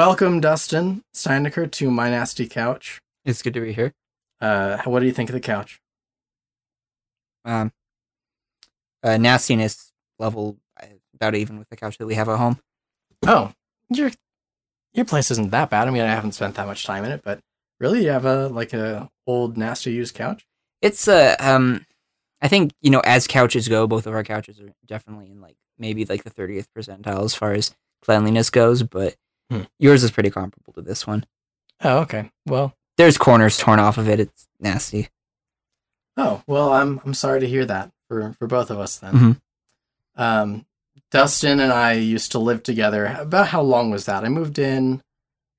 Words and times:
welcome, 0.00 0.40
Dustin 0.40 1.02
Steinecker, 1.14 1.70
to 1.72 1.90
my 1.90 2.08
nasty 2.08 2.48
couch. 2.48 3.02
It's 3.26 3.42
good 3.42 3.52
to 3.52 3.60
be 3.60 3.74
here. 3.74 3.92
Uh, 4.40 4.78
what 4.86 5.00
do 5.00 5.06
you 5.06 5.12
think 5.12 5.28
of 5.28 5.34
the 5.34 5.40
couch? 5.40 5.78
Um, 7.44 7.70
uh, 9.02 9.18
nastiness 9.18 9.92
level 10.18 10.56
uh, 10.82 10.86
about 11.14 11.34
even 11.34 11.58
with 11.58 11.68
the 11.68 11.76
couch 11.76 11.98
that 11.98 12.06
we 12.06 12.14
have 12.14 12.30
at 12.30 12.38
home. 12.38 12.58
Oh, 13.26 13.52
your 13.90 14.10
your 14.94 15.04
place 15.04 15.30
isn't 15.32 15.50
that 15.50 15.68
bad. 15.68 15.86
I 15.86 15.90
mean, 15.90 16.00
I 16.00 16.14
haven't 16.14 16.32
spent 16.32 16.54
that 16.54 16.66
much 16.66 16.86
time 16.86 17.04
in 17.04 17.12
it, 17.12 17.20
but 17.22 17.40
really, 17.78 18.02
you 18.04 18.10
have 18.10 18.24
a 18.24 18.48
like 18.48 18.72
a 18.72 19.10
old 19.26 19.58
nasty 19.58 19.92
used 19.92 20.14
couch. 20.14 20.46
It's 20.80 21.08
uh 21.08 21.36
um, 21.40 21.84
I 22.40 22.48
think 22.48 22.72
you 22.80 22.90
know 22.90 23.00
as 23.00 23.26
couches 23.26 23.68
go, 23.68 23.86
both 23.86 24.06
of 24.06 24.14
our 24.14 24.24
couches 24.24 24.60
are 24.60 24.72
definitely 24.86 25.26
in 25.26 25.42
like 25.42 25.56
maybe 25.78 26.06
like 26.06 26.24
the 26.24 26.30
thirtieth 26.30 26.72
percentile 26.74 27.22
as 27.22 27.34
far 27.34 27.52
as 27.52 27.74
cleanliness 28.02 28.48
goes, 28.48 28.82
but 28.82 29.14
Hmm. 29.50 29.62
yours 29.78 30.04
is 30.04 30.10
pretty 30.10 30.30
comparable 30.30 30.72
to 30.74 30.82
this 30.82 31.06
one. 31.06 31.26
Oh, 31.82 31.98
okay. 32.00 32.30
Well, 32.46 32.74
There's 32.96 33.18
corners 33.18 33.56
torn 33.58 33.80
off 33.80 33.98
of 33.98 34.08
it. 34.08 34.20
It's 34.20 34.48
nasty. 34.60 35.08
oh 36.16 36.42
well. 36.46 36.72
I'm 36.72 37.00
I'm 37.04 37.14
sorry 37.14 37.40
to 37.40 37.48
hear 37.48 37.64
that 37.66 37.90
for 38.08 38.32
for 38.38 38.46
both 38.46 38.70
of 38.70 38.78
us 38.78 38.96
then. 38.98 39.12
Mhm. 39.14 39.40
Um, 40.16 40.66
Dustin 41.10 41.58
and 41.60 41.72
I 41.72 41.92
used 41.94 42.32
to 42.32 42.38
live 42.38 42.62
together. 42.62 43.06
About 43.18 43.48
how 43.48 43.62
long 43.62 43.90
was 43.90 44.04
that? 44.04 44.24
I 44.24 44.28
moved 44.28 44.58
in 44.58 45.02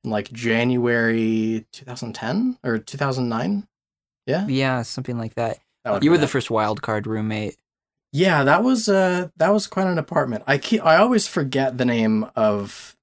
in 0.03 0.09
like 0.11 0.31
January 0.31 1.65
2010 1.73 2.57
or 2.63 2.77
2009. 2.77 3.67
Yeah, 4.27 4.45
Yeah, 4.47 4.81
something 4.83 5.17
like 5.17 5.33
that. 5.35 5.57
That 5.83 6.03
You 6.03 6.11
were 6.11 6.15
been 6.17 6.21
the 6.21 6.27
first 6.27 6.51
wild 6.51 6.81
card 6.81 7.07
roommate. 7.07 7.57
Yeah, 8.13 8.43
that 8.43 8.63
was 8.63 8.87
uh 8.87 9.29
that 9.37 9.49
was 9.49 9.67
quite 9.67 9.87
an 9.87 9.97
apartment. 9.97 10.43
I 10.47 10.57
keep 10.59 10.85
I 10.85 10.97
always 10.97 11.27
forget 11.27 11.77
the 11.77 11.85
name 11.85 12.27
of 12.35 12.95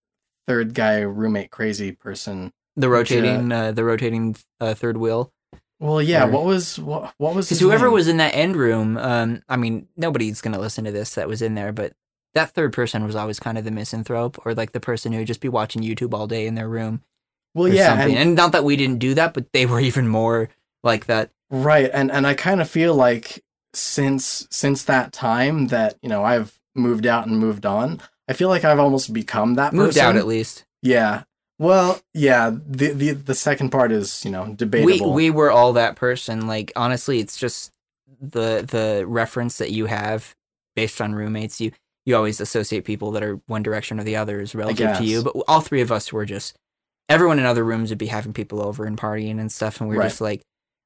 third 0.49 0.75
guy 0.75 0.99
roommate 1.01 1.51
crazy 1.53 1.93
person. 1.93 2.53
The 2.75 2.89
Which, 2.89 3.13
uh, 3.13 3.17
rotating, 3.17 3.53
uh, 3.53 3.73
the 3.73 3.85
rotating 3.85 4.37
uh, 4.61 4.75
third 4.75 4.97
wheel. 4.97 5.33
Well, 5.81 6.03
yeah, 6.03 6.27
Or- 6.27 6.31
what 6.31 6.45
was 6.45 6.79
what 6.81 7.13
what 7.19 7.35
was 7.37 7.47
Because 7.47 7.61
whoever 7.61 7.87
name? 7.87 7.95
was 7.95 8.09
in 8.09 8.17
that 8.17 8.35
end 8.35 8.57
room, 8.57 8.97
um, 8.97 9.43
I 9.49 9.57
mean, 9.57 9.87
nobody's 9.97 10.41
gonna 10.41 10.59
listen 10.59 10.85
to 10.85 10.91
this 10.93 11.15
that 11.15 11.29
was 11.29 11.41
in 11.43 11.55
there, 11.55 11.73
but 11.73 11.93
that 12.35 12.51
third 12.51 12.73
person 12.73 13.05
was 13.05 13.15
always 13.15 13.39
kind 13.39 13.57
of 13.59 13.65
the 13.65 13.71
misanthrope, 13.71 14.39
or 14.45 14.55
like 14.55 14.73
the 14.73 14.81
person 14.81 15.13
who 15.13 15.19
would 15.19 15.27
just 15.29 15.41
be 15.41 15.49
watching 15.49 15.83
YouTube 15.83 16.15
all 16.15 16.27
day 16.27 16.47
in 16.47 16.55
their 16.57 16.69
room, 16.69 17.03
Well, 17.55 17.69
yeah, 17.69 18.01
and, 18.01 18.13
And, 18.17 18.35
not 18.35 18.53
that 18.53 18.65
we 18.65 18.77
didn't 18.77 18.99
do 18.99 19.15
that, 19.15 19.35
but 19.35 19.53
they 19.53 19.67
were 19.67 19.81
even 19.91 20.09
more 20.09 20.49
like 20.83 21.07
that. 21.07 21.31
right, 21.51 21.91
and 21.93 22.11
and 22.11 22.27
I 22.27 22.35
kind 22.35 22.61
of 22.61 22.69
feel 22.71 22.95
like 22.95 23.43
since 23.75 24.47
since 24.51 24.83
that 24.85 25.13
time 25.13 25.69
that 25.69 25.97
you 26.03 26.09
know 26.09 26.23
I've 26.25 26.59
moved 26.75 27.07
out 27.07 27.27
and 27.27 27.39
moved 27.39 27.65
on, 27.67 28.01
I 28.29 28.33
feel 28.35 28.49
like 28.49 28.65
I've 28.65 28.79
almost 28.79 29.13
become 29.13 29.55
that 29.55 29.73
Moved 29.73 29.91
person. 29.95 30.03
out 30.05 30.17
at 30.17 30.27
least. 30.27 30.65
Yeah. 30.83 31.23
Well, 31.59 32.01
yeah. 32.15 32.51
The 32.51 32.93
the 32.93 33.13
the 33.13 33.35
second 33.35 33.71
part 33.71 33.91
is 33.91 34.25
you 34.25 34.31
know 34.31 34.53
debatable. 34.55 35.13
we 35.13 35.25
we 35.25 35.31
were 35.31 35.51
all 35.51 35.73
that 35.75 35.97
person. 35.97 36.47
Like 36.47 36.73
honestly, 36.77 37.19
it's 37.21 37.37
just 37.37 37.71
the 38.21 38.65
the 38.69 39.05
reference 39.07 39.59
that 39.59 39.71
you 39.71 39.87
have 39.87 40.35
based 40.77 41.01
on 41.01 41.15
roommates. 41.15 41.61
You 41.61 41.73
you 42.07 42.17
always 42.17 42.41
associate 42.41 42.85
people 42.85 43.11
that 43.13 43.23
are 43.23 43.41
one 43.47 43.63
direction 43.63 43.99
or 44.01 44.05
the 44.05 44.17
other 44.17 44.41
as 44.41 44.55
relative 44.55 44.97
to 44.99 45.05
you. 45.05 45.23
But 45.23 45.37
all 45.49 45.61
three 45.61 45.81
of 45.81 45.91
us 45.93 46.13
were 46.13 46.25
just 46.25 46.57
everyone 47.09 47.39
in 47.39 47.45
other 47.47 47.65
rooms 47.65 47.91
would 47.91 47.99
be 47.99 48.07
having 48.07 48.33
people 48.33 48.61
over 48.63 48.85
and 48.85 48.97
partying 48.99 49.39
and 49.41 49.51
stuff, 49.51 49.81
and 49.81 49.89
we 49.91 49.97
were 49.97 50.03
Right. 50.03 50.09
just 50.09 50.21
like, 50.21 50.43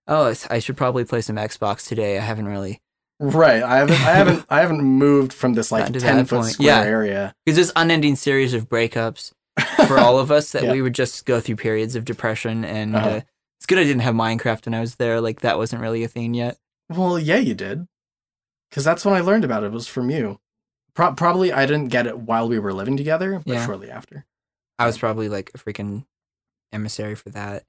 oh, 0.08 0.34
I 0.50 0.58
should 0.60 0.76
probably 0.76 1.04
play 1.04 1.20
some 1.20 1.36
Xbox 1.36 1.86
today. 1.86 2.16
I 2.18 2.20
haven't 2.22 2.46
really 2.48 2.80
right. 3.22 3.62
I 3.62 3.76
haven't 3.78 3.94
I 4.00 4.12
haven't 4.12 4.46
I 4.50 4.60
haven't 4.60 4.82
moved 4.82 5.32
from 5.32 5.54
this 5.54 5.72
like 5.72 5.92
ten 5.92 6.24
foot 6.26 6.40
point. 6.40 6.52
square 6.52 6.66
Yeah. 6.68 6.82
area. 6.82 7.34
because 7.46 7.56
this 7.56 7.72
unending 7.76 8.16
series 8.16 8.52
of 8.54 8.68
breakups 8.68 9.32
for 9.86 9.98
all 9.98 10.18
of 10.18 10.30
us 10.30 10.52
that 10.52 10.62
Yeah. 10.64 10.72
we 10.72 10.82
would 10.82 10.94
just 10.94 11.24
go 11.24 11.40
through 11.40 11.56
periods 11.56 11.96
of 11.96 12.04
depression 12.04 12.64
and. 12.64 12.94
Uh-huh. 12.96 13.08
Uh, 13.08 13.20
it's 13.58 13.66
good 13.66 13.78
I 13.78 13.84
didn't 13.84 14.00
have 14.02 14.16
Minecraft 14.16 14.66
when 14.66 14.74
I 14.74 14.80
was 14.80 14.96
there. 14.96 15.20
Like 15.20 15.42
that 15.42 15.56
wasn't 15.56 15.82
really 15.82 16.02
a 16.02 16.08
thing 16.08 16.34
yet. 16.34 16.58
Well, 16.88 17.16
yeah, 17.16 17.36
you 17.36 17.54
did. 17.54 17.86
Because 18.68 18.82
that's 18.82 19.04
when 19.04 19.14
I 19.14 19.20
learned 19.20 19.44
about 19.44 19.62
it. 19.62 19.70
Was 19.70 19.86
from 19.86 20.10
you. 20.10 20.40
Pro- 20.94 21.12
probably 21.14 21.52
I 21.52 21.64
didn't 21.66 21.86
get 21.90 22.08
it 22.08 22.18
while 22.18 22.48
we 22.48 22.58
were 22.58 22.72
living 22.72 22.96
together, 22.96 23.40
but 23.46 23.52
Yeah. 23.54 23.64
shortly 23.64 23.88
after. 23.88 24.26
I 24.80 24.86
was 24.86 24.98
probably 24.98 25.28
like 25.28 25.52
a 25.54 25.58
freaking 25.58 26.06
emissary 26.72 27.14
for 27.14 27.30
that. 27.30 27.62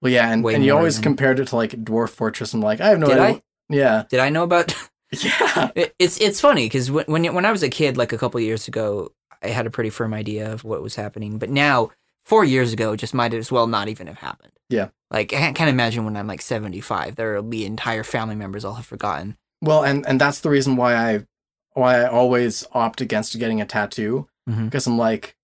Well, 0.00 0.12
yeah, 0.12 0.30
and, 0.30 0.44
and 0.46 0.64
you 0.64 0.76
always 0.76 0.94
than- 0.94 1.02
compared 1.02 1.40
it 1.40 1.48
to 1.48 1.56
like 1.56 1.70
Dwarf 1.72 2.10
Fortress. 2.10 2.54
I'm 2.54 2.60
like, 2.60 2.80
I 2.80 2.90
have 2.90 3.00
no 3.00 3.08
Did 3.08 3.18
idea. 3.18 3.36
I? 3.36 3.42
Yeah, 3.68 4.04
Did 4.10 4.20
I 4.20 4.28
know 4.28 4.44
about? 4.44 4.72
Yeah, 5.20 5.70
It- 5.74 5.94
it's 5.98 6.18
it's 6.20 6.40
funny 6.40 6.66
because 6.66 6.90
when 6.90 7.04
when 7.06 7.34
when 7.34 7.44
I 7.44 7.52
was 7.52 7.62
a 7.62 7.68
kid, 7.68 7.96
like 7.96 8.12
a 8.12 8.18
couple 8.18 8.40
years 8.40 8.68
ago, 8.68 9.12
I 9.42 9.48
had 9.48 9.66
a 9.66 9.70
pretty 9.70 9.90
firm 9.90 10.14
idea 10.14 10.52
of 10.52 10.64
what 10.64 10.82
was 10.82 10.94
happening. 10.94 11.38
But 11.38 11.50
now, 11.50 11.90
four 12.24 12.44
years 12.44 12.72
ago, 12.72 12.96
just 12.96 13.12
might 13.14 13.34
as 13.34 13.50
well 13.52 13.66
not 13.66 13.88
even 13.88 14.06
have 14.06 14.18
happened. 14.18 14.52
Yeah. 14.68 14.88
Like 15.10 15.32
I 15.34 15.36
can't, 15.36 15.56
can't 15.56 15.68
imagine 15.70 16.04
when 16.04 16.16
I'm 16.16 16.26
like 16.26 16.40
75, 16.40 17.16
there 17.16 17.34
will 17.34 17.42
be 17.42 17.66
entire 17.66 18.02
family 18.04 18.34
members 18.36 18.64
I'll 18.64 18.74
have 18.74 18.86
forgotten. 18.86 19.36
Well, 19.60 19.84
and 19.84 20.06
and 20.06 20.20
that's 20.20 20.40
the 20.40 20.48
reason 20.50 20.76
why 20.76 20.94
I 20.94 21.26
why 21.74 22.00
I 22.02 22.06
always 22.08 22.66
opt 22.72 23.00
against 23.00 23.38
getting 23.38 23.60
a 23.60 23.66
tattoo 23.66 24.28
because 24.46 24.86
I'm 24.86 24.98
like, 24.98 25.36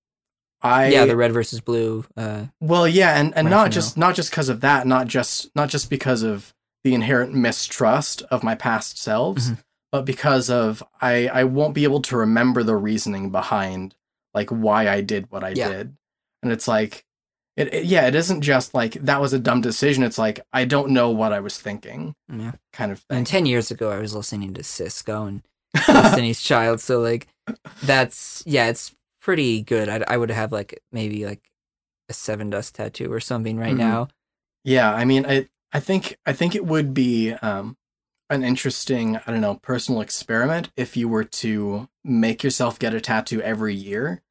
I 0.63 0.89
yeah, 0.89 1.05
the 1.05 1.17
red 1.17 1.33
versus 1.33 1.61
blue. 1.61 2.05
Uh, 2.17 2.47
Well, 2.61 2.89
yeah, 2.89 3.17
and, 3.19 3.33
and 3.37 3.49
not 3.49 3.71
just 3.71 3.97
not 3.97 4.15
just 4.17 4.31
because 4.31 4.49
of 4.49 4.61
that, 4.63 4.87
not 4.87 5.07
just 5.07 5.51
not 5.55 5.69
just 5.69 5.89
because 5.89 6.23
of 6.23 6.53
the 6.85 6.95
inherent 6.95 7.35
mistrust 7.35 8.23
of 8.31 8.43
my 8.43 8.55
past 8.55 8.99
selves, 8.99 9.51
Mhm. 9.51 9.59
but 9.93 10.05
because 10.05 10.49
of 10.51 10.83
I 11.01 11.29
I 11.29 11.45
won't 11.45 11.75
be 11.75 11.85
able 11.85 12.03
to 12.03 12.17
remember 12.17 12.63
the 12.63 12.77
reasoning 12.77 13.31
behind 13.31 13.95
like 14.35 14.51
why 14.51 14.89
I 14.89 15.01
did 15.01 15.31
what 15.31 15.43
I 15.45 15.51
Yeah. 15.51 15.69
did, 15.69 15.97
and 16.43 16.53
it's 16.53 16.69
like. 16.69 17.05
It, 17.57 17.75
it- 17.75 17.85
yeah, 17.87 18.07
it 18.07 18.15
isn't 18.15 18.43
just 18.43 18.73
like 18.73 18.93
that 19.05 19.21
was 19.21 19.33
a 19.33 19.39
dumb 19.41 19.61
decision. 19.61 20.05
It's 20.05 20.17
like 20.17 20.39
I 20.53 20.65
don't 20.65 20.91
know 20.91 21.11
what 21.11 21.33
I 21.33 21.41
was 21.41 21.59
thinking, 21.59 22.15
yeah. 22.33 22.53
kind 22.73 22.93
of 22.93 23.01
thing. 23.01 23.19
And 23.19 23.27
ten 23.27 23.47
years 23.47 23.73
ago, 23.73 23.91
I 23.91 23.99
was 23.99 24.15
listening 24.15 24.55
to 24.55 24.63
Sisqó 24.63 25.27
and 25.27 25.43
Destiny's 25.89 26.41
Child. 26.41 26.81
So 26.81 27.01
like, 27.01 27.27
that's 27.83 28.45
yeah, 28.47 28.69
it's 28.69 28.95
pretty 29.21 29.63
good. 29.63 29.89
I 29.89 30.05
I 30.07 30.17
would 30.17 30.31
have 30.31 30.53
like 30.53 30.81
maybe 30.93 31.27
like 31.27 31.51
a 32.09 32.13
seven 32.13 32.49
dust 32.51 32.77
tattoo 32.77 33.13
or 33.13 33.19
something 33.19 33.59
right 33.59 33.75
Mhm. 33.75 33.79
now. 33.79 34.09
Yeah, 34.63 34.93
I 34.95 35.05
mean, 35.05 35.27
I 35.27 35.49
I 35.73 35.81
think 35.81 36.19
I 36.27 36.33
think 36.33 36.55
it 36.55 36.67
would 36.67 36.95
be 36.95 37.33
um, 37.35 37.77
an 38.31 38.43
interesting, 38.43 39.17
I 39.17 39.31
don't 39.31 39.41
know, 39.41 39.57
personal 39.63 40.01
experiment 40.01 40.71
if 40.77 40.97
you 40.97 41.09
were 41.09 41.25
to 41.25 41.89
make 42.05 42.43
yourself 42.43 42.79
get 42.79 42.95
a 42.95 43.01
tattoo 43.01 43.41
every 43.43 43.75
year, 43.75 44.23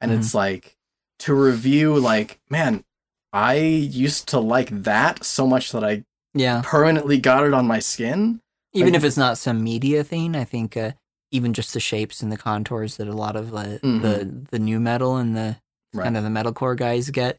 and 0.00 0.10
Mhm. 0.12 0.18
it's 0.18 0.34
like 0.34 0.76
to 1.20 1.34
review, 1.34 1.96
like, 1.98 2.40
man, 2.50 2.84
I 3.32 3.54
used 3.56 4.28
to 4.28 4.38
like 4.40 4.70
that 4.84 5.24
so 5.24 5.46
much 5.46 5.72
that 5.72 5.84
I 5.84 6.04
Yeah. 6.34 6.62
permanently 6.64 7.18
got 7.18 7.44
it 7.44 7.54
on 7.54 7.66
my 7.66 7.78
skin. 7.78 8.40
even 8.76 8.92
Like- 8.92 8.98
if 8.98 9.04
it's 9.04 9.16
not 9.16 9.38
some 9.38 9.62
media 9.62 10.02
thing, 10.02 10.34
I 10.34 10.42
think 10.42 10.76
uh, 10.76 10.92
even 11.30 11.52
just 11.54 11.72
the 11.74 11.78
shapes 11.80 12.22
and 12.22 12.32
the 12.32 12.36
contours 12.36 12.96
that 12.96 13.06
a 13.06 13.12
lot 13.14 13.36
of 13.36 13.54
uh, 13.54 13.78
Mhm. 13.84 14.02
the 14.02 14.46
the 14.50 14.58
new 14.58 14.80
metal 14.80 15.16
and 15.16 15.36
the 15.36 15.58
Right. 15.92 16.02
kind 16.04 16.16
of 16.16 16.24
the 16.24 16.28
metalcore 16.28 16.76
guys 16.76 17.10
get, 17.10 17.38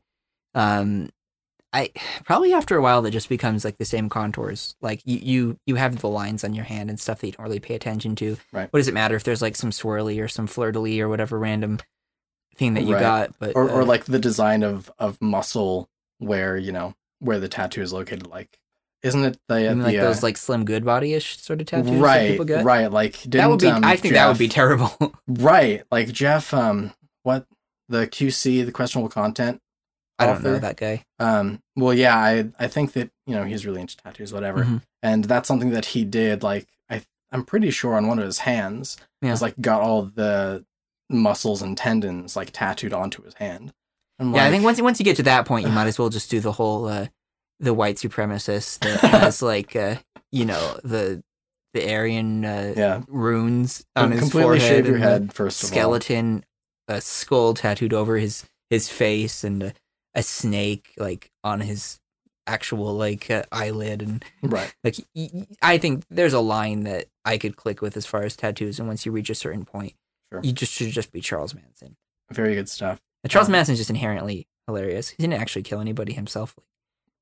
um, 0.53 1.09
I 1.75 1.89
probably 2.23 2.53
after 2.53 2.77
a 2.77 2.81
while 2.81 3.01
that 3.01 3.11
just 3.11 3.27
becomes 3.27 3.65
like 3.65 3.77
the 3.77 3.85
same 3.85 4.07
contours. 4.07 4.75
Like 4.81 5.01
you 5.03 5.17
you 5.21 5.59
you 5.65 5.75
have 5.75 5.99
the 5.99 6.07
lines 6.07 6.43
on 6.43 6.53
your 6.53 6.63
hand 6.65 6.89
and 6.89 6.99
stuff 6.99 7.19
that 7.19 7.27
you 7.27 7.33
don't 7.33 7.45
really 7.45 7.59
pay 7.59 7.75
attention 7.75 8.15
to. 8.15 8.37
Right. 8.53 8.71
What 8.71 8.79
does 8.79 8.87
it 8.87 8.93
matter 8.93 9.15
if 9.15 9.23
there's 9.25 9.41
like 9.41 9.55
some 9.57 9.71
swirly 9.71 10.23
or 10.23 10.27
some 10.29 10.47
fleur 10.47 10.71
de 10.71 10.79
lis 10.79 10.99
or 10.99 11.09
whatever 11.09 11.37
random 11.37 11.79
thing 12.55 12.75
that 12.75 12.83
you 12.83 12.93
Right. 12.93 13.01
got? 13.01 13.37
But 13.39 13.55
or, 13.55 13.69
or 13.69 13.81
uh, 13.81 13.85
like 13.85 14.05
the 14.05 14.19
design 14.19 14.63
of 14.63 14.89
of 14.97 15.21
muscle 15.21 15.89
where 16.19 16.55
you 16.57 16.71
know 16.71 16.95
where 17.19 17.39
the 17.39 17.49
tattoo 17.49 17.81
is 17.81 17.91
located. 17.91 18.27
Like, 18.27 18.57
isn't 19.03 19.23
it 19.25 19.37
the, 19.49 19.55
mean, 19.55 19.81
like 19.81 19.95
the 19.95 20.01
those 20.01 20.19
uh, 20.19 20.27
like 20.27 20.37
slim 20.37 20.63
good 20.63 20.85
body 20.85 21.13
ish 21.13 21.37
sort 21.41 21.59
of 21.59 21.67
tattoos 21.67 21.91
that 21.91 21.99
right, 21.99 22.31
people 22.31 22.45
get. 22.45 22.63
right? 22.63 22.89
Like, 22.91 23.19
didn't, 23.21 23.31
That 23.37 23.49
would 23.49 23.59
be. 23.59 23.67
um, 23.67 23.83
I 23.83 23.97
think 23.97 24.13
that 24.13 24.27
would 24.27 24.37
be 24.37 24.47
terrible. 24.47 24.93
Right. 25.27 25.83
Like 25.91 26.11
Jeph, 26.13 26.53
um, 26.53 26.93
what 27.23 27.45
the 27.89 28.07
QC, 28.07 28.65
the 28.65 28.71
questionable 28.71 29.09
content. 29.09 29.61
I 30.19 30.25
don't 30.27 30.43
know 30.43 30.59
that 30.59 30.77
guy. 30.77 31.03
Um, 31.19 31.61
well, 31.75 31.93
yeah, 31.93 32.15
I, 32.17 32.49
I 32.57 32.67
think 32.67 32.93
that, 32.93 33.09
you 33.27 33.35
know, 33.35 33.43
he's 33.43 33.65
really 33.65 33.81
into 33.81 33.97
tattoos, 33.97 34.31
whatever. 34.31 34.63
Mhm. 34.63 34.81
And 35.03 35.25
that's 35.25 35.47
something 35.47 35.71
that 35.71 35.85
he 35.85 36.05
did. 36.05 36.41
Like, 36.41 36.67
I, 36.89 37.01
I'm 37.31 37.43
pretty 37.43 37.69
sure 37.71 37.95
on 37.95 38.07
one 38.07 38.19
of 38.19 38.25
his 38.25 38.39
hands, 38.39 38.97
Yeah. 39.21 39.31
was 39.31 39.41
like 39.41 39.59
got 39.59 39.81
all 39.81 40.03
the 40.03 40.63
muscles 41.09 41.61
and 41.61 41.77
tendons 41.77 42.35
like 42.35 42.51
tattooed 42.51 42.93
onto 42.93 43.23
his 43.23 43.33
hand. 43.35 43.73
I'm 44.17 44.33
Yeah, 44.33 44.45
I 44.45 44.49
think 44.49 44.63
once 44.63 44.81
once 44.81 44.99
you 44.99 45.03
get 45.05 45.17
to 45.17 45.23
that 45.23 45.45
point, 45.45 45.65
you 45.67 45.71
might 45.73 45.87
as 45.87 45.99
well 45.99 46.09
just 46.09 46.31
do 46.31 46.39
the 46.39 46.53
whole 46.53 46.85
uh, 46.87 47.07
the 47.59 47.73
white 47.73 47.97
supremacist 47.97 48.79
that 48.79 48.99
has 49.11 49.41
like 49.41 49.75
uh, 49.75 49.95
you 50.31 50.45
know 50.45 50.79
the 50.83 51.21
the 51.73 51.93
Aryan 51.93 52.45
uh, 52.45 52.73
yeah, 52.77 53.01
runes 53.09 53.85
on 53.97 54.11
his 54.11 54.21
completely 54.21 54.59
forehead 54.59 54.67
shave 54.69 54.87
your 54.87 54.97
head 54.97 55.33
first 55.33 55.61
of 55.61 55.67
all. 55.67 55.71
skeleton, 55.75 56.45
a 56.87 57.01
skull 57.01 57.53
tattooed 57.53 57.93
over 57.93 58.17
his 58.17 58.45
his 58.69 58.87
face, 58.89 59.43
and 59.43 59.73
a, 60.15 60.23
snake 60.23 60.93
like 60.97 61.29
on 61.43 61.59
his 61.61 61.99
actual 62.47 62.93
like 62.95 63.29
uh, 63.29 63.43
eyelid, 63.51 64.01
and 64.01 64.23
Right. 64.41 64.73
like 64.83 64.95
y- 65.15 65.29
y- 65.33 65.47
I 65.61 65.77
think 65.77 66.03
there's 66.09 66.33
a 66.33 66.39
line 66.39 66.83
that 66.83 67.05
I 67.23 67.37
could 67.37 67.55
click 67.57 67.81
with 67.81 67.95
as 67.97 68.05
far 68.05 68.23
as 68.23 68.35
tattoos, 68.35 68.79
and 68.79 68.87
once 68.87 69.05
you 69.05 69.11
reach 69.11 69.29
a 69.29 69.35
certain 69.35 69.65
point, 69.65 69.93
Sure. 70.31 70.41
you 70.43 70.51
just 70.53 70.71
should 70.73 70.89
just 70.89 71.11
be 71.11 71.21
Charles 71.21 71.53
Manson. 71.53 71.95
Very 72.31 72.55
good 72.55 72.69
stuff. 72.69 73.01
And 73.23 73.31
Charles 73.31 73.47
Um, 73.47 73.53
Manson's 73.53 73.77
just 73.79 73.89
inherently 73.89 74.47
hilarious. 74.67 75.09
He 75.09 75.17
didn't 75.17 75.33
actually 75.39 75.63
kill 75.63 75.79
anybody 75.79 76.13
himself. 76.13 76.55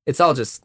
It's 0.06 0.20
all 0.20 0.34
just 0.34 0.62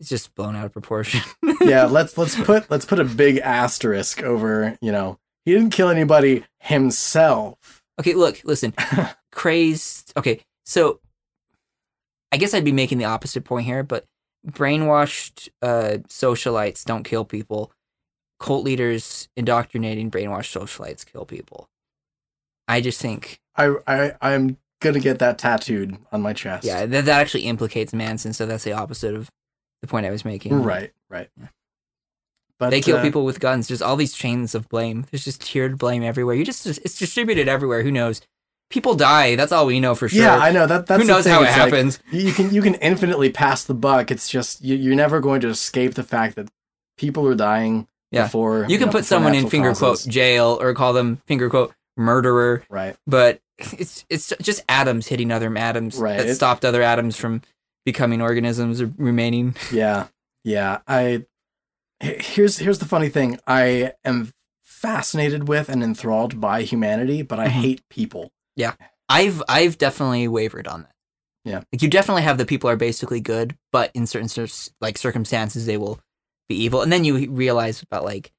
it's 0.00 0.08
just 0.08 0.32
blown 0.36 0.54
out 0.54 0.64
of 0.66 0.72
proportion. 0.72 1.20
yeah, 1.60 1.84
let's 1.90 2.16
let's 2.16 2.36
put 2.36 2.70
let's 2.70 2.84
put 2.84 3.00
a 3.00 3.04
big 3.04 3.38
asterisk 3.38 4.22
over, 4.22 4.78
you 4.80 4.92
know, 4.92 5.18
he 5.44 5.52
didn't 5.52 5.70
kill 5.70 5.88
anybody 5.88 6.44
himself. 6.60 7.82
Okay, 8.00 8.14
look, 8.14 8.40
listen. 8.44 8.72
Crazed. 9.32 10.12
Okay, 10.16 10.40
so 10.64 11.00
I 12.32 12.36
guess 12.36 12.54
I'd 12.54 12.64
be 12.64 12.72
making 12.72 12.98
the 12.98 13.04
opposite 13.04 13.44
point 13.44 13.66
here, 13.66 13.82
but 13.82 14.04
brainwashed 14.46 15.48
uh, 15.62 15.98
socialites 16.08 16.84
don't 16.84 17.04
kill 17.04 17.24
people. 17.24 17.72
Cult 18.38 18.64
leaders 18.64 19.28
indoctrinating 19.36 20.10
brainwashed 20.10 20.56
socialites 20.56 21.04
kill 21.04 21.24
people. 21.24 21.68
I 22.68 22.80
just 22.80 23.00
think 23.00 23.40
I 23.56 23.74
I 23.86 24.12
I'm 24.20 24.58
gonna 24.80 25.00
get 25.00 25.18
that 25.18 25.38
tattooed 25.38 25.96
on 26.12 26.22
my 26.22 26.32
chest. 26.32 26.64
Yeah, 26.64 26.86
that, 26.86 27.06
that 27.06 27.20
actually 27.20 27.44
implicates 27.44 27.92
Manson, 27.92 28.32
so 28.32 28.46
that's 28.46 28.64
the 28.64 28.74
opposite 28.74 29.14
of 29.14 29.30
the 29.80 29.88
point 29.88 30.06
I 30.06 30.10
was 30.10 30.24
making. 30.24 30.62
Right, 30.62 30.92
right. 31.08 31.30
Yeah. 31.40 31.48
But 32.58 32.70
they 32.70 32.80
kill 32.80 32.96
uh, 32.96 33.02
people 33.02 33.24
with 33.24 33.40
guns. 33.40 33.68
There's 33.68 33.82
all 33.82 33.96
these 33.96 34.12
chains 34.12 34.54
of 34.54 34.68
blame. 34.68 35.06
There's 35.10 35.24
just 35.24 35.40
tiered 35.40 35.78
blame 35.78 36.02
everywhere. 36.02 36.34
You 36.34 36.44
just 36.44 36.66
it's 36.66 36.98
distributed 36.98 37.48
everywhere. 37.48 37.82
Who 37.82 37.92
knows? 37.92 38.20
People 38.70 38.94
die. 38.94 39.34
That's 39.36 39.50
all 39.52 39.64
we 39.66 39.80
know 39.80 39.94
for 39.94 40.08
sure. 40.08 40.22
Yeah, 40.22 40.36
I 40.36 40.52
know 40.52 40.66
that. 40.66 40.86
That's 40.86 41.00
Who 41.02 41.08
knows 41.08 41.26
how 41.26 41.40
it 41.40 41.44
It's 41.48 41.56
like, 41.56 41.72
happens? 41.72 41.98
you 42.12 42.32
can 42.32 42.52
you 42.52 42.60
can 42.60 42.74
infinitely 42.76 43.30
pass 43.30 43.64
the 43.64 43.74
buck. 43.74 44.10
It's 44.10 44.28
just 44.28 44.62
you, 44.62 44.76
you're 44.76 44.94
never 44.94 45.20
going 45.20 45.40
to 45.40 45.48
escape 45.48 45.94
the 45.94 46.02
fact 46.02 46.36
that 46.36 46.48
people 46.98 47.26
are 47.26 47.34
dying 47.34 47.88
Yeah. 48.10 48.24
before 48.24 48.66
you 48.68 48.76
can 48.78 48.86
know, 48.88 48.92
put 48.92 49.04
someone 49.06 49.34
in 49.34 49.48
finger 49.48 49.70
causes. 49.70 50.04
quote 50.04 50.12
jail 50.12 50.58
or 50.60 50.74
call 50.74 50.92
them 50.92 51.22
finger 51.26 51.48
quote 51.48 51.72
murderer, 51.96 52.62
Right. 52.68 52.94
but 53.06 53.40
it's 53.58 54.04
it's 54.10 54.32
just 54.42 54.62
atoms 54.68 55.06
hitting 55.06 55.32
other 55.32 55.56
atoms 55.56 55.96
Right. 55.96 56.18
that 56.18 56.26
It- 56.26 56.34
stopped 56.34 56.64
other 56.64 56.82
atoms 56.82 57.16
from 57.16 57.40
becoming 57.86 58.20
organisms 58.20 58.82
or 58.82 58.92
remaining. 58.98 59.56
Yeah. 59.72 60.08
Yeah. 60.44 60.80
I 60.86 61.24
here's 62.00 62.58
here's 62.58 62.78
the 62.80 62.84
funny 62.84 63.08
thing. 63.08 63.38
I 63.46 63.94
am 64.04 64.32
fascinated 64.62 65.48
with 65.48 65.68
and 65.68 65.82
enthralled 65.82 66.40
by 66.40 66.62
humanity, 66.62 67.22
but 67.22 67.40
I 67.40 67.46
Mhm. 67.46 67.50
hate 67.50 67.88
people. 67.88 68.30
I've 69.08 69.42
I've 69.48 69.78
definitely 69.78 70.28
wavered 70.28 70.68
on 70.68 70.82
that. 70.82 70.92
Yeah. 71.44 71.62
like 71.72 71.80
you 71.80 71.88
definitely 71.88 72.22
have 72.22 72.36
the 72.36 72.44
people 72.44 72.68
are 72.68 72.76
basically 72.76 73.20
good, 73.20 73.56
but 73.72 73.90
in 73.94 74.06
certain 74.06 74.48
like 74.80 74.98
circumstances 74.98 75.64
they 75.64 75.78
will 75.78 75.98
be 76.48 76.56
evil, 76.56 76.82
and 76.82 76.92
then 76.92 77.04
you 77.04 77.30
realize 77.30 77.82
about 77.82 78.04
like 78.04 78.32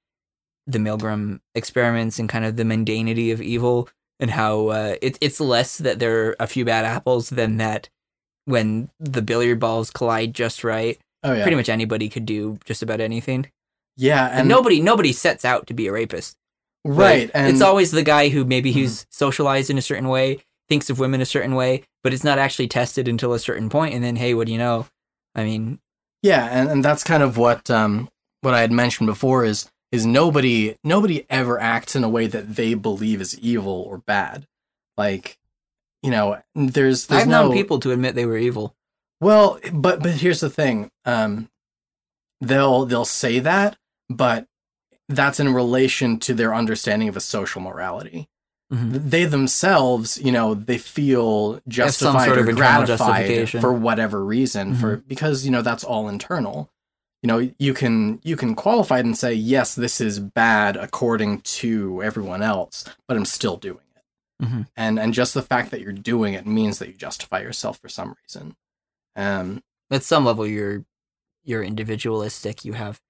the 0.67 0.77
Milgram 0.77 1.39
experiments 1.55 2.19
and 2.19 2.29
kind 2.29 2.45
of 2.45 2.55
the 2.55 2.63
mundanity 2.63 3.33
of 3.33 3.41
evil 3.41 3.89
and 4.19 4.29
how 4.29 4.67
uh, 4.67 4.95
it's 5.01 5.17
it's 5.21 5.39
less 5.39 5.77
that 5.79 5.99
there 5.99 6.27
are 6.27 6.35
a 6.39 6.47
few 6.47 6.65
bad 6.65 6.85
apples 6.85 7.29
than 7.29 7.57
that 7.57 7.89
when 8.45 8.89
the 8.99 9.21
billiard 9.21 9.59
balls 9.59 9.89
collide 9.89 10.33
just 10.33 10.63
right. 10.63 10.99
Oh 11.23 11.33
yeah. 11.33 11.41
Pretty 11.41 11.57
much 11.57 11.69
anybody 11.69 12.09
could 12.09 12.25
do 12.25 12.59
just 12.65 12.83
about 12.83 13.01
anything, 13.01 13.49
yeah. 13.97 14.27
and, 14.27 14.41
And 14.41 14.49
nobody 14.49 14.81
nobody 14.81 15.13
sets 15.13 15.45
out 15.45 15.67
to 15.67 15.73
be 15.73 15.87
a 15.87 15.91
rapist. 15.91 16.35
Right. 16.85 17.27
Like, 17.27 17.31
and 17.33 17.45
Mm-hmm. 17.47 17.53
it's 17.55 17.61
always 17.61 17.91
the 17.91 18.03
guy 18.03 18.29
who 18.29 18.45
maybe 18.45 18.71
he's 18.71 19.05
socialized 19.09 19.69
in 19.69 19.77
a 19.77 19.81
certain 19.81 20.07
way, 20.07 20.39
thinks 20.67 20.89
of 20.89 20.99
women 20.99 21.21
a 21.21 21.25
certain 21.25 21.55
way, 21.55 21.83
but 22.03 22.13
it's 22.13 22.23
not 22.23 22.37
actually 22.39 22.67
tested 22.67 23.07
until 23.07 23.33
a 23.33 23.39
certain 23.39 23.69
point, 23.69 23.93
and 23.93 24.03
then 24.03 24.15
hey, 24.15 24.33
what 24.33 24.47
do 24.47 24.53
you 24.53 24.57
know? 24.59 24.87
I 25.35 25.43
mean, 25.43 25.79
Yeah, 26.23 26.45
and, 26.45 26.69
and 26.69 26.83
that's 26.85 27.03
kind 27.03 27.23
of 27.23 27.37
what 27.37 27.69
um 27.69 28.09
what 28.41 28.53
I 28.53 28.61
had 28.61 28.71
mentioned 28.71 29.07
before 29.07 29.45
is 29.45 29.69
is 29.91 30.05
nobody 30.05 30.75
nobody 30.83 31.25
ever 31.29 31.59
acts 31.59 31.95
in 31.95 32.03
a 32.03 32.09
way 32.09 32.27
that 32.27 32.55
they 32.55 32.73
believe 32.75 33.21
is 33.21 33.37
evil 33.39 33.73
or 33.89 33.97
bad. 33.99 34.45
Like, 34.97 35.37
you 36.03 36.11
know, 36.11 36.41
there's 36.55 37.07
there's 37.07 37.23
I've 37.23 37.27
no 37.27 37.47
known 37.47 37.53
people 37.53 37.79
to 37.81 37.91
admit 37.91 38.15
they 38.15 38.25
were 38.25 38.37
evil. 38.37 38.75
Well, 39.21 39.59
but 39.73 40.01
but 40.01 40.11
here's 40.13 40.39
the 40.41 40.49
thing. 40.49 40.89
Um 41.05 41.49
they'll 42.41 42.85
they'll 42.85 43.05
say 43.05 43.39
that, 43.39 43.77
but 44.09 44.45
that's 45.09 45.39
in 45.39 45.53
relation 45.53 46.19
to 46.19 46.33
their 46.33 46.53
understanding 46.55 47.09
of 47.09 47.17
a 47.17 47.21
social 47.21 47.61
morality. 47.61 48.29
Mhm. 48.71 49.09
They 49.09 49.25
themselves, 49.25 50.19
you 50.19 50.31
know, 50.31 50.53
they 50.53 50.77
feel 50.77 51.59
justified 51.67 52.25
sort 52.27 52.37
or 52.37 52.41
of 52.41 52.49
internal 52.49 52.85
gratified 52.85 53.49
for 53.49 53.73
whatever 53.73 54.23
reason, 54.23 54.75
for 54.75 54.97
because 54.97 55.43
you 55.43 55.51
know 55.51 55.63
that's 55.63 55.83
all 55.83 56.07
internal. 56.07 56.69
You 57.23 57.27
know, 57.27 57.51
you 57.57 57.73
can 57.73 58.19
you 58.23 58.37
can 58.37 58.53
qualify 58.55 58.99
it 58.99 59.05
and 59.05 59.17
say 59.17 59.33
yes, 59.33 59.73
this 59.73 59.99
is 59.99 60.19
bad 60.19 60.77
according 60.77 61.41
to 61.41 62.03
everyone 62.03 62.43
else, 62.43 62.85
but 63.07 63.17
I'm 63.17 63.25
still 63.25 63.57
doing 63.57 63.79
it. 63.95 64.45
Mhm. 64.45 64.67
And 64.77 64.99
and 64.99 65.13
just 65.15 65.33
the 65.33 65.41
fact 65.41 65.71
that 65.71 65.81
you're 65.81 65.91
doing 65.91 66.35
it 66.35 66.45
means 66.45 66.77
that 66.77 66.87
you 66.89 66.93
justify 66.93 67.41
yourself 67.41 67.79
for 67.79 67.89
some 67.89 68.15
reason. 68.23 68.55
Um, 69.15 69.63
At 69.91 70.03
some 70.03 70.23
level, 70.25 70.45
you're 70.45 70.85
you're 71.43 71.63
individualistic. 71.63 72.63
You 72.63 72.73
have 72.73 73.01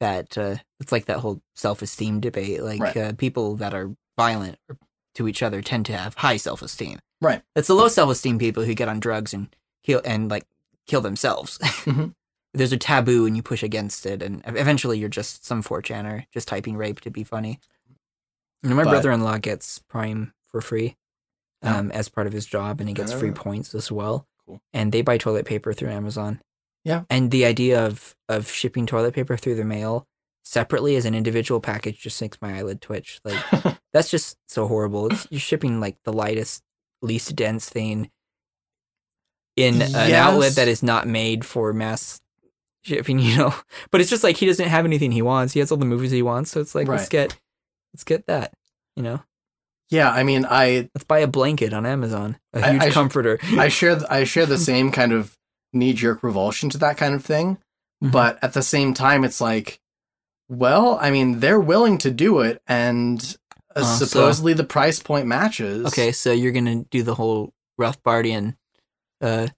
that. 0.00 0.36
Uh, 0.38 0.56
it's 0.80 0.92
like 0.92 1.06
that 1.06 1.18
whole 1.18 1.40
self-esteem 1.54 2.20
debate. 2.20 2.62
Like 2.62 2.80
Right. 2.80 2.96
uh, 2.96 3.12
people 3.14 3.56
that 3.56 3.74
are 3.74 3.90
violent 4.16 4.58
to 5.14 5.28
each 5.28 5.42
other 5.42 5.62
tend 5.62 5.86
to 5.86 5.96
have 5.96 6.14
high 6.14 6.36
self-esteem. 6.36 6.98
Right. 7.20 7.42
It's 7.56 7.68
the 7.68 7.74
low 7.74 7.88
self-esteem 7.88 8.38
people 8.38 8.64
who 8.64 8.74
get 8.74 8.88
on 8.88 9.00
drugs 9.00 9.34
and 9.34 9.48
kill 9.84 10.00
and 10.04 10.30
like 10.30 10.44
kill 10.86 11.00
themselves. 11.00 11.58
Mhm. 11.58 12.14
There's 12.54 12.72
a 12.72 12.76
taboo 12.78 13.26
and 13.26 13.36
you 13.36 13.42
push 13.42 13.62
against 13.62 14.06
it, 14.06 14.22
and 14.22 14.42
eventually 14.46 14.98
you're 14.98 15.08
just 15.10 15.44
some 15.44 15.62
4chaner 15.62 16.24
just 16.32 16.48
typing 16.48 16.76
rape 16.76 17.00
to 17.02 17.10
be 17.10 17.22
funny. 17.22 17.60
And 18.62 18.74
my 18.74 18.84
But- 18.84 18.90
brother-in-law 18.90 19.38
gets 19.38 19.78
Prime 19.80 20.32
for 20.50 20.60
free 20.60 20.96
Oh. 21.62 21.68
um, 21.78 21.90
as 21.90 22.08
part 22.08 22.26
of 22.26 22.32
his 22.32 22.46
job, 22.46 22.80
and 22.80 22.88
he 22.88 22.94
gets 22.94 23.12
free 23.12 23.30
Oh. 23.30 23.34
points 23.34 23.74
as 23.74 23.90
well. 23.92 24.26
Cool. 24.46 24.60
And 24.72 24.92
they 24.92 25.02
buy 25.02 25.18
toilet 25.18 25.44
paper 25.44 25.72
through 25.74 25.90
Amazon. 25.90 26.40
Yeah. 26.84 27.02
And 27.10 27.30
the 27.30 27.44
idea 27.44 27.84
of 27.84 28.14
of 28.28 28.50
shipping 28.50 28.86
toilet 28.86 29.14
paper 29.14 29.36
through 29.36 29.56
the 29.56 29.64
mail 29.64 30.06
separately 30.44 30.96
as 30.96 31.04
an 31.04 31.14
individual 31.14 31.60
package 31.60 31.98
just 32.00 32.20
makes 32.22 32.40
my 32.40 32.56
eyelid 32.58 32.80
twitch. 32.80 33.20
Like 33.24 33.38
that's 33.92 34.10
just 34.10 34.36
so 34.48 34.66
horrible. 34.66 35.08
It's, 35.12 35.26
you're 35.30 35.40
shipping 35.40 35.80
like 35.80 35.96
the 36.04 36.12
lightest, 36.12 36.62
least 37.02 37.34
dense 37.36 37.68
thing 37.68 38.10
in 39.56 39.82
an 39.82 40.12
outlet 40.12 40.54
that 40.54 40.68
is 40.68 40.82
not 40.82 41.06
made 41.06 41.44
for 41.44 41.72
mass 41.72 42.20
shipping, 42.82 43.18
you 43.18 43.36
know. 43.36 43.54
But 43.90 44.00
it's 44.00 44.10
just 44.10 44.24
like 44.24 44.36
he 44.36 44.46
doesn't 44.46 44.68
have 44.68 44.84
anything 44.84 45.12
he 45.12 45.22
wants. 45.22 45.52
He 45.52 45.60
has 45.60 45.70
all 45.70 45.78
the 45.78 45.84
movies 45.84 46.10
he 46.10 46.22
wants, 46.22 46.50
so 46.50 46.60
it's 46.60 46.74
like 46.74 46.88
let's 46.88 47.08
get 47.08 47.38
let's 47.92 48.04
get 48.04 48.26
that, 48.26 48.54
you 48.96 49.02
know. 49.02 49.22
yeah, 49.90 50.10
I 50.10 50.22
mean, 50.22 50.46
I 50.48 50.88
Let's 50.94 51.04
buy 51.04 51.18
a 51.18 51.26
blanket 51.26 51.72
on 51.74 51.84
Amazon, 51.86 52.38
a 52.52 52.70
huge 52.72 52.82
I 52.82 52.90
sh- 52.90 52.94
comforter. 52.94 53.38
I 53.56 53.68
share 53.68 53.98
I 54.10 54.24
share 54.24 54.46
the 54.46 54.58
same 54.70 54.92
kind 54.92 55.12
of 55.12 55.36
knee 55.72 55.92
jerk 55.92 56.22
revulsion 56.22 56.70
to 56.70 56.78
that 56.78 56.96
kind 56.96 57.14
of 57.14 57.24
thing, 57.24 57.58
Mhm. 58.02 58.12
but 58.12 58.38
at 58.42 58.52
the 58.54 58.62
same 58.62 58.94
time, 58.94 59.24
it's 59.24 59.40
like, 59.40 59.80
well, 60.48 60.98
I 61.00 61.10
mean, 61.10 61.40
they're 61.40 61.60
willing 61.60 61.98
to 61.98 62.10
do 62.10 62.40
it, 62.40 62.62
and 62.66 63.36
uh, 63.76 63.80
Uh, 63.80 63.84
so- 63.84 64.06
supposedly 64.06 64.54
the 64.54 64.64
price 64.64 64.98
point 65.00 65.26
matches. 65.26 65.86
Okay, 65.86 66.10
so 66.12 66.32
you're 66.32 66.52
gonna 66.52 66.84
do 66.90 67.02
the 67.02 67.14
whole 67.14 67.52
Rothbardian, 67.80 68.56
uh, 69.20 69.48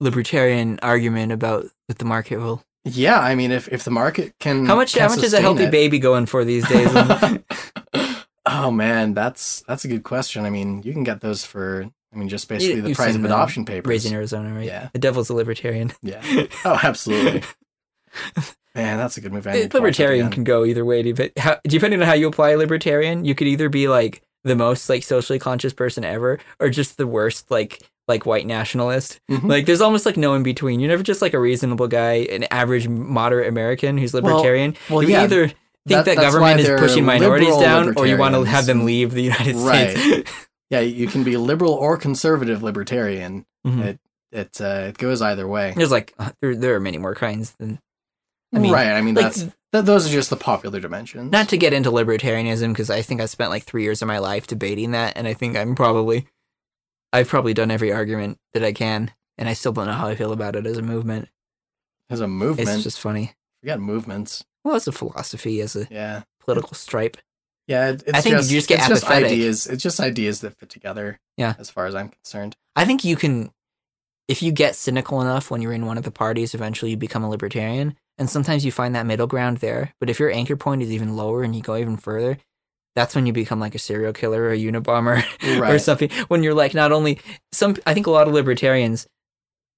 libertarian 0.00 0.78
argument 0.82 1.32
about 1.32 1.66
that 1.88 1.98
the 1.98 2.04
market 2.04 2.38
will. 2.38 2.62
Yeah, 2.84 3.18
I 3.18 3.34
mean, 3.34 3.50
if 3.50 3.66
if 3.72 3.84
the 3.84 3.90
market 3.90 4.34
can, 4.38 4.66
How 4.66 4.76
much? 4.76 4.92
can 4.92 5.08
How 5.08 5.14
much 5.16 5.24
is 5.24 5.32
a 5.32 5.40
healthy 5.40 5.64
it- 5.64 5.70
baby 5.70 5.98
going 5.98 6.26
for 6.26 6.44
these 6.44 6.68
days? 6.68 6.88
oh 8.46 8.70
man, 8.70 9.14
that's 9.14 9.62
that's 9.66 9.84
a 9.84 9.88
good 9.88 10.02
question. 10.04 10.44
I 10.44 10.50
mean, 10.50 10.82
you 10.82 10.92
can 10.92 11.04
get 11.04 11.20
those 11.20 11.44
for, 11.44 11.90
I 12.14 12.18
mean, 12.18 12.28
just 12.28 12.48
basically 12.48 12.80
the 12.80 12.88
you've 12.88 12.96
price 12.96 13.08
of 13.08 13.14
them 13.14 13.24
adoption 13.26 13.64
papers. 13.64 13.88
Raising 13.88 14.14
Arizona, 14.14 14.54
right? 14.54 14.64
Yeah. 14.64 14.88
The 14.92 14.98
devil's 15.00 15.30
a 15.30 15.34
libertarian. 15.34 15.92
Yeah. 16.02 16.22
Oh, 16.64 16.78
absolutely. 16.82 17.42
Man, 18.74 18.98
that's 18.98 19.16
a 19.16 19.20
good 19.20 19.32
movie. 19.32 19.50
I 19.50 19.52
need 19.52 19.58
to 19.58 19.64
watch 19.64 19.70
that 19.72 19.78
libertarian 19.80 20.30
can 20.30 20.44
go 20.44 20.64
either 20.64 20.84
way. 20.84 21.12
How, 21.38 21.58
depending 21.64 22.00
on 22.00 22.06
how 22.06 22.14
you 22.14 22.26
apply 22.28 22.54
libertarian, 22.56 23.24
you 23.24 23.34
could 23.34 23.46
either 23.46 23.68
be 23.68 23.88
like 23.88 24.22
the 24.44 24.56
most 24.56 24.88
like 24.88 25.02
socially 25.04 25.38
conscious 25.38 25.72
person 25.72 26.04
ever, 26.04 26.38
or 26.60 26.68
just 26.70 26.96
the 26.96 27.06
worst 27.06 27.50
like 27.50 27.82
like 28.08 28.26
white 28.26 28.46
nationalist. 28.46 29.20
Mhm. 29.30 29.48
Like 29.48 29.66
there's 29.66 29.80
almost 29.80 30.06
like 30.06 30.16
no 30.16 30.34
in 30.34 30.42
between. 30.42 30.80
You're 30.80 30.90
never 30.90 31.02
just 31.04 31.22
like 31.22 31.34
a 31.34 31.38
reasonable 31.40 31.88
guy, 31.88 32.26
an 32.30 32.44
average 32.50 32.86
moderate 32.88 33.48
American 33.48 33.96
who's 33.96 34.12
libertarian. 34.12 34.76
well, 34.90 35.02
you 35.02 35.10
yeah, 35.10 35.22
either 35.22 35.46
think 35.48 35.58
that- 35.86 36.04
that, 36.06 36.16
government 36.16 36.60
is 36.60 36.68
pushing 36.80 37.04
minorities 37.04 37.56
down, 37.58 37.94
or 37.96 38.06
you 38.06 38.18
want 38.18 38.34
to 38.34 38.42
have 38.44 38.66
them 38.66 38.84
leave 38.84 39.12
the 39.12 39.22
United 39.22 39.54
Right. 39.56 39.96
States. 39.96 40.30
Yeah, 40.74 40.80
you 40.80 41.06
can 41.06 41.22
be 41.24 41.36
liberal 41.36 41.72
or 41.72 41.96
conservative 41.96 42.62
libertarian. 42.62 43.46
Mhm. 43.66 43.84
It 43.84 43.98
it 44.32 44.60
uh, 44.60 44.86
it 44.88 44.98
goes 44.98 45.22
either 45.22 45.46
way. 45.46 45.72
There's 45.76 45.90
like 45.92 46.12
uh, 46.18 46.32
there 46.42 46.56
there 46.56 46.74
are 46.74 46.80
many 46.80 46.98
more 46.98 47.14
kinds 47.14 47.52
than. 47.58 47.78
I 48.54 48.58
mean, 48.58 48.72
right. 48.72 48.88
I 48.88 49.00
mean, 49.00 49.14
like, 49.14 49.24
that's 49.26 49.38
th- 49.72 49.84
those 49.84 50.06
are 50.06 50.12
just 50.12 50.30
the 50.30 50.36
popular 50.36 50.78
dimensions. 50.80 51.32
not 51.32 51.48
to 51.48 51.56
get 51.56 51.72
into 51.72 51.90
libertarianism 51.90 52.68
because 52.72 52.88
I 52.90 53.02
think 53.02 53.20
I 53.20 53.26
spent 53.26 53.50
like 53.50 53.64
three 53.64 53.82
years 53.82 54.00
of 54.02 54.06
my 54.08 54.18
life 54.18 54.46
debating 54.46 54.92
that, 54.92 55.16
and 55.16 55.26
I 55.26 55.34
think 55.34 55.56
I'm 55.56 55.74
probably, 55.74 56.26
I've 57.12 57.28
probably 57.28 57.52
done 57.54 57.72
every 57.72 57.92
argument 57.92 58.38
that 58.52 58.62
I 58.62 58.72
can, 58.72 59.10
and 59.38 59.48
I 59.48 59.54
still 59.54 59.72
don't 59.72 59.86
know 59.86 59.92
how 59.92 60.06
I 60.06 60.14
feel 60.14 60.32
about 60.32 60.54
it 60.56 60.66
as 60.66 60.76
a 60.78 60.82
movement. 60.82 61.28
as 62.10 62.20
a 62.20 62.28
movement. 62.28 62.68
It's 62.68 62.82
just 62.84 63.00
funny. 63.00 63.34
Forget 63.60 63.80
movements. 63.80 64.44
Well, 64.64 64.76
as 64.76 64.86
a 64.86 64.92
philosophy, 64.92 65.60
as 65.60 65.74
a 65.74 65.86
Yeah. 65.90 66.22
political 66.40 66.74
stripe. 66.74 67.16
Yeah, 67.66 67.90
it, 67.90 68.02
it's 68.06 68.18
I 68.18 68.20
think 68.20 68.32
you 68.34 68.38
just, 68.38 68.50
just 68.50 68.68
get 68.68 68.78
it's 68.80 68.88
just 68.88 69.10
ideas. 69.10 69.66
It's 69.66 69.82
just 69.82 70.00
ideas 70.00 70.40
that 70.40 70.56
fit 70.58 70.68
together. 70.68 71.18
Yeah. 71.36 71.54
as 71.58 71.70
far 71.70 71.86
as 71.86 71.94
I'm 71.94 72.08
concerned. 72.10 72.56
I 72.76 72.84
think 72.84 73.04
you 73.04 73.16
can 73.16 73.50
if 74.28 74.42
you 74.42 74.52
get 74.52 74.74
cynical 74.76 75.20
enough 75.20 75.50
when 75.50 75.60
you're 75.60 75.72
in 75.72 75.86
one 75.86 75.98
of 75.98 76.04
the 76.04 76.10
parties, 76.10 76.54
eventually 76.54 76.90
you 76.92 76.96
become 76.96 77.22
a 77.24 77.28
libertarian. 77.28 77.96
And 78.16 78.30
sometimes 78.30 78.64
you 78.64 78.70
find 78.72 78.94
that 78.94 79.06
middle 79.06 79.26
ground 79.26 79.58
there. 79.58 79.92
But 80.00 80.08
if 80.08 80.18
your 80.20 80.30
anchor 80.30 80.56
point 80.56 80.82
is 80.82 80.90
even 80.92 81.16
lower 81.16 81.42
and 81.42 81.54
you 81.54 81.60
go 81.62 81.76
even 81.76 81.96
further, 81.96 82.38
that's 82.94 83.14
when 83.14 83.26
you 83.26 83.32
become 83.32 83.58
like 83.60 83.74
a 83.74 83.78
serial 83.78 84.12
killer 84.12 84.44
or 84.44 84.52
a 84.52 84.58
Unabomber 84.58 85.24
or 85.74 85.78
something. 85.78 86.10
When 86.28 86.42
you're 86.42 86.54
like 86.54 86.74
not 86.74 86.92
only 86.92 87.18
some, 87.52 87.76
I 87.86 87.92
think 87.92 88.06
a 88.06 88.10
lot 88.12 88.28
of 88.28 88.34
libertarians, 88.34 89.06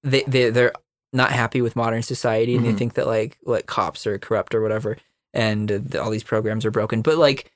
they 0.03 0.21
they 0.27 0.49
they're 0.51 0.73
not 1.13 1.31
happy 1.31 1.61
with 1.61 1.75
modern 1.75 2.03
society 2.03 2.55
and 2.55 2.63
they 2.65 2.73
Mhm. 2.73 2.77
think 2.77 2.93
that 2.93 3.07
like 3.07 3.37
what 3.41 3.65
cops 3.65 4.05
are 4.05 4.19
corrupt 4.19 4.53
or 4.53 4.61
whatever, 4.61 4.97
and 5.33 5.95
uh, 5.95 5.99
all 6.01 6.11
these 6.11 6.23
programs 6.23 6.63
are 6.63 6.71
broken. 6.71 7.01
But 7.01 7.17
like, 7.17 7.51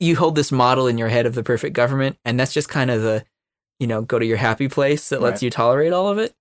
you 0.00 0.16
hold 0.16 0.34
this 0.36 0.52
model 0.52 0.86
in 0.86 0.98
your 0.98 1.08
head 1.08 1.26
of 1.26 1.34
the 1.34 1.42
perfect 1.42 1.74
government, 1.74 2.16
and 2.24 2.38
that's 2.38 2.52
just 2.52 2.68
kind 2.68 2.90
of 2.90 3.02
the, 3.02 3.24
you 3.80 3.86
know, 3.86 4.02
go 4.02 4.18
to 4.18 4.26
your 4.26 4.36
happy 4.36 4.68
place 4.68 5.08
that 5.08 5.20
lets 5.20 5.34
Right. 5.36 5.42
you 5.42 5.50
tolerate 5.50 5.92
all 5.92 6.08
of 6.08 6.18
it. 6.18 6.34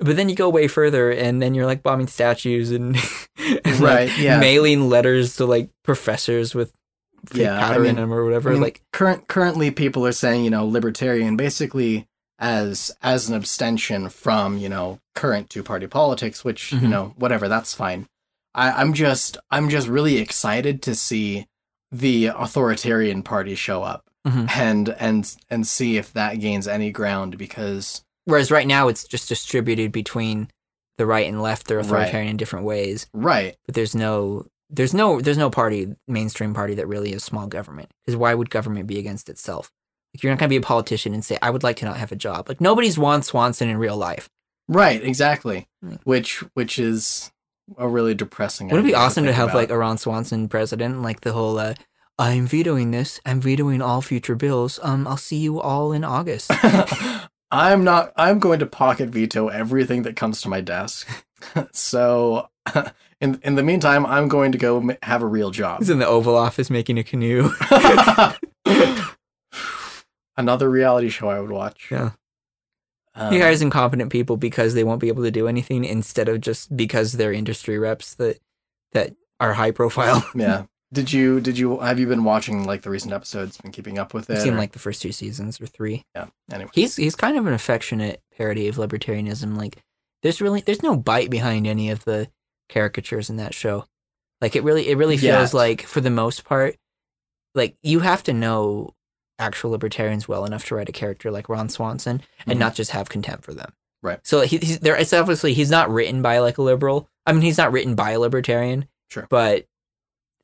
But 0.00 0.16
then 0.16 0.28
you 0.28 0.34
go 0.36 0.48
way 0.48 0.68
further, 0.68 1.10
and 1.10 1.40
then 1.40 1.54
you're 1.54 1.66
like 1.66 1.82
bombing 1.82 2.08
statues 2.08 2.70
and, 2.72 2.96
and, 3.64 3.80
like, 3.80 4.16
yeah. 4.18 4.38
mailing 4.40 4.88
letters 4.88 5.36
to 5.36 5.46
like 5.46 5.70
professors 5.84 6.54
with 6.54 6.72
fake 7.26 7.42
Yeah, 7.42 7.56
I 7.58 7.60
powder 7.72 7.84
in 7.86 7.96
them 7.96 8.12
or 8.12 8.24
whatever. 8.24 8.50
I 8.50 8.52
mean, 8.52 8.62
like, 8.62 8.82
current 8.92 9.28
currently 9.28 9.70
people 9.70 10.04
are 10.06 10.12
saying 10.12 10.44
you 10.44 10.50
know 10.50 10.66
libertarian 10.66 11.36
basically 11.36 12.06
as 12.40 12.90
as 13.02 13.28
an 13.28 13.34
abstention 13.36 14.08
from 14.08 14.58
you 14.58 14.68
know 14.68 14.98
current 15.14 15.48
two 15.48 15.62
party 15.62 15.86
politics, 15.86 16.44
which 16.44 16.70
Mhm. 16.72 16.82
you 16.82 16.88
know 16.88 17.14
whatever 17.16 17.48
that's 17.48 17.72
fine. 17.72 18.08
I, 18.54 18.72
I'm 18.72 18.94
just 18.94 19.38
I'm 19.50 19.68
just 19.68 19.86
really 19.88 20.18
excited 20.18 20.82
to 20.82 20.94
see 20.96 21.46
the 21.94 22.26
authoritarian 22.26 23.22
party 23.22 23.54
show 23.54 23.82
up 23.82 24.04
Mhm. 24.26 24.50
and 24.56 24.88
and 24.98 25.36
and 25.50 25.66
see 25.66 25.96
if 25.96 26.12
that 26.14 26.40
gains 26.40 26.66
any 26.66 26.90
ground 26.90 27.36
because 27.38 28.02
whereas 28.24 28.50
right 28.50 28.66
now 28.66 28.88
it's 28.88 29.04
just 29.04 29.28
distributed 29.28 29.92
between 29.92 30.48
the 30.98 31.06
right 31.06 31.26
and 31.28 31.42
left. 31.42 31.66
They're 31.66 31.78
Right. 31.78 31.86
authoritarian 31.86 32.30
in 32.30 32.36
different 32.36 32.64
ways, 32.64 33.06
right 33.12 33.56
but 33.66 33.74
there's 33.74 33.94
no. 33.94 34.46
There's 34.70 34.94
no 34.94 35.20
there's 35.20 35.38
no 35.38 35.50
party 35.50 35.94
mainstream 36.08 36.52
party 36.54 36.74
that 36.76 36.88
really 36.88 37.12
is 37.12 37.22
small 37.22 37.46
government 37.46 37.90
because 38.00 38.16
why 38.16 38.34
would 38.34 38.50
government 38.50 38.86
be 38.88 38.98
against 38.98 39.28
itself? 39.28 39.70
Like 40.14 40.22
you're 40.22 40.32
not 40.32 40.38
gonna 40.40 40.48
be 40.48 40.56
a 40.56 40.60
politician 40.62 41.12
and 41.14 41.24
say 41.24 41.38
I 41.42 41.50
would 41.50 41.62
like 41.62 41.76
to 41.76 41.84
not 41.84 41.98
have 41.98 42.10
a 42.10 42.16
job. 42.16 42.48
Like 42.48 42.60
nobody's 42.62 42.98
Ron 42.98 43.22
Swanson 43.22 43.68
in 43.68 43.76
real 43.76 43.96
life. 43.96 44.28
right 44.66 45.04
exactly 45.04 45.68
Mm. 45.84 46.00
which 46.04 46.42
which 46.54 46.78
is 46.78 47.30
a 47.76 47.88
really 47.88 48.14
depressing. 48.14 48.68
Would 48.68 48.80
it 48.80 48.84
be 48.84 48.94
awesome 48.94 49.24
to 49.24 49.28
think 49.30 49.36
have 49.36 49.48
about. 49.48 49.56
like 49.56 49.70
a 49.70 49.78
Ron 49.78 49.98
Swanson 49.98 50.48
president? 50.48 51.02
Like 51.02 51.20
the 51.22 51.32
whole, 51.32 51.58
uh, 51.58 51.74
I'm 52.18 52.46
vetoing 52.46 52.90
this. 52.90 53.20
I'm 53.24 53.40
vetoing 53.40 53.82
all 53.82 54.00
future 54.02 54.34
bills. 54.36 54.78
Um, 54.82 55.06
I'll 55.06 55.16
see 55.16 55.38
you 55.38 55.60
all 55.60 55.92
in 55.92 56.04
August. 56.04 56.50
I'm 57.50 57.84
not. 57.84 58.12
I'm 58.16 58.38
going 58.38 58.58
to 58.58 58.66
pocket 58.66 59.10
veto 59.10 59.48
everything 59.48 60.02
that 60.02 60.16
comes 60.16 60.40
to 60.42 60.48
my 60.48 60.60
desk. 60.60 61.08
so, 61.72 62.48
in 63.20 63.40
in 63.42 63.54
the 63.54 63.62
meantime, 63.62 64.04
I'm 64.06 64.28
going 64.28 64.52
to 64.52 64.58
go 64.58 64.80
ma- 64.80 64.94
have 65.02 65.22
a 65.22 65.26
real 65.26 65.50
job. 65.50 65.80
He's 65.80 65.90
in 65.90 65.98
the 65.98 66.06
Oval 66.06 66.36
Office 66.36 66.70
making 66.70 66.98
a 66.98 67.04
canoe. 67.04 67.50
Another 70.36 70.68
reality 70.68 71.10
show 71.10 71.28
I 71.28 71.38
would 71.38 71.52
watch. 71.52 71.88
Yeah. 71.92 72.10
Um, 73.14 73.32
he 73.32 73.40
hires 73.40 73.62
incompetent 73.62 74.10
people 74.10 74.36
because 74.36 74.74
they 74.74 74.84
won't 74.84 75.00
be 75.00 75.08
able 75.08 75.22
to 75.22 75.30
do 75.30 75.46
anything, 75.46 75.84
instead 75.84 76.28
of 76.28 76.40
just 76.40 76.76
because 76.76 77.12
they're 77.12 77.32
industry 77.32 77.78
reps 77.78 78.14
that 78.16 78.38
that 78.92 79.14
are 79.40 79.52
high 79.52 79.70
profile. 79.70 80.28
yeah. 80.34 80.64
Did 80.92 81.12
you 81.12 81.40
did 81.40 81.58
you 81.58 81.78
have 81.80 81.98
you 81.98 82.06
been 82.06 82.24
watching 82.24 82.64
like 82.64 82.82
the 82.82 82.90
recent 82.90 83.12
episodes? 83.12 83.58
Been 83.58 83.72
keeping 83.72 83.98
up 83.98 84.14
with 84.14 84.30
it? 84.30 84.46
Or- 84.46 84.52
like 84.54 84.72
the 84.72 84.78
first 84.78 85.02
two 85.02 85.12
seasons 85.12 85.60
or 85.60 85.66
three. 85.66 86.04
yeah. 86.14 86.26
Anyway, 86.52 86.70
He's 86.72 86.96
he's 86.96 87.16
kind 87.16 87.36
of 87.36 87.46
an 87.46 87.52
affectionate 87.52 88.22
parody 88.36 88.68
of 88.68 88.76
libertarianism. 88.76 89.56
Like 89.56 89.78
there's 90.22 90.40
really 90.40 90.60
there's 90.60 90.82
no 90.82 90.96
bite 90.96 91.30
behind 91.30 91.66
any 91.66 91.90
of 91.90 92.04
the 92.04 92.28
caricatures 92.68 93.28
in 93.28 93.36
that 93.36 93.54
show. 93.54 93.86
Like 94.40 94.54
it 94.56 94.62
really 94.62 94.88
it 94.88 94.96
really 94.96 95.16
feels 95.16 95.52
like 95.54 95.82
for 95.82 96.00
the 96.00 96.10
most 96.10 96.44
part, 96.44 96.76
like 97.54 97.76
you 97.82 98.00
have 98.00 98.22
to 98.24 98.32
know 98.32 98.94
actual 99.38 99.70
libertarians 99.70 100.28
well 100.28 100.44
enough 100.44 100.64
to 100.66 100.74
write 100.74 100.88
a 100.88 100.92
character 100.92 101.30
like 101.30 101.48
Ron 101.48 101.68
Swanson 101.68 102.22
and 102.46 102.56
Mhm. 102.56 102.60
not 102.60 102.74
just 102.74 102.92
have 102.92 103.08
contempt 103.08 103.44
for 103.44 103.52
them. 103.54 103.72
Right. 104.02 104.20
So 104.22 104.42
he, 104.42 104.58
he's 104.58 104.78
there. 104.80 104.96
It's 104.96 105.12
obviously 105.12 105.54
he's 105.54 105.70
not 105.70 105.90
written 105.90 106.22
by 106.22 106.38
like 106.38 106.58
a 106.58 106.62
liberal. 106.62 107.08
I 107.26 107.32
mean, 107.32 107.42
he's 107.42 107.58
not 107.58 107.72
written 107.72 107.94
by 107.94 108.10
a 108.12 108.20
libertarian. 108.20 108.86
Sure. 109.10 109.26
But 109.30 109.66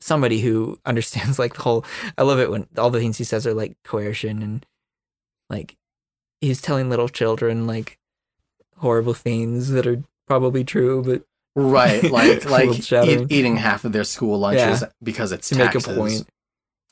somebody 0.00 0.40
who 0.40 0.78
understands 0.86 1.38
like 1.38 1.54
the 1.54 1.62
whole. 1.62 1.84
I 2.18 2.22
love 2.22 2.38
it 2.40 2.50
when 2.50 2.66
all 2.78 2.90
the 2.90 3.00
things 3.00 3.18
he 3.18 3.24
says 3.24 3.46
are 3.46 3.54
like 3.54 3.76
coercion 3.84 4.42
and 4.42 4.66
like 5.50 5.76
he's 6.40 6.60
telling 6.62 6.88
little 6.88 7.08
children 7.08 7.66
like 7.66 7.98
horrible 8.78 9.14
things 9.14 9.68
that 9.70 9.86
are 9.86 10.02
probably 10.26 10.64
true, 10.64 11.02
but 11.04 11.22
right, 11.54 12.02
like 12.10 12.48
like 12.48 12.70
eat, 12.90 13.30
eating 13.30 13.56
half 13.56 13.84
of 13.84 13.92
their 13.92 14.04
school 14.04 14.38
lunches 14.38 14.84
because 15.02 15.32
it's 15.32 15.48
to 15.50 15.56
make 15.56 15.74
a 15.74 15.80
point, 15.80 16.26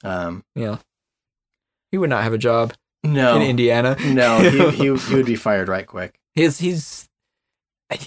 Um, 0.04 0.44
know, 0.54 0.78
he 1.90 1.98
would 1.98 2.10
not 2.10 2.22
have 2.24 2.32
a 2.32 2.38
job 2.38 2.74
no, 3.02 3.36
in 3.36 3.42
Indiana. 3.42 3.96
no, 4.04 4.38
he, 4.38 4.70
he 4.92 4.96
he 4.96 5.14
would 5.14 5.26
be 5.26 5.36
fired 5.36 5.68
right 5.68 5.86
quick. 5.86 6.18
He's 6.34 6.58
he's. 6.58 7.08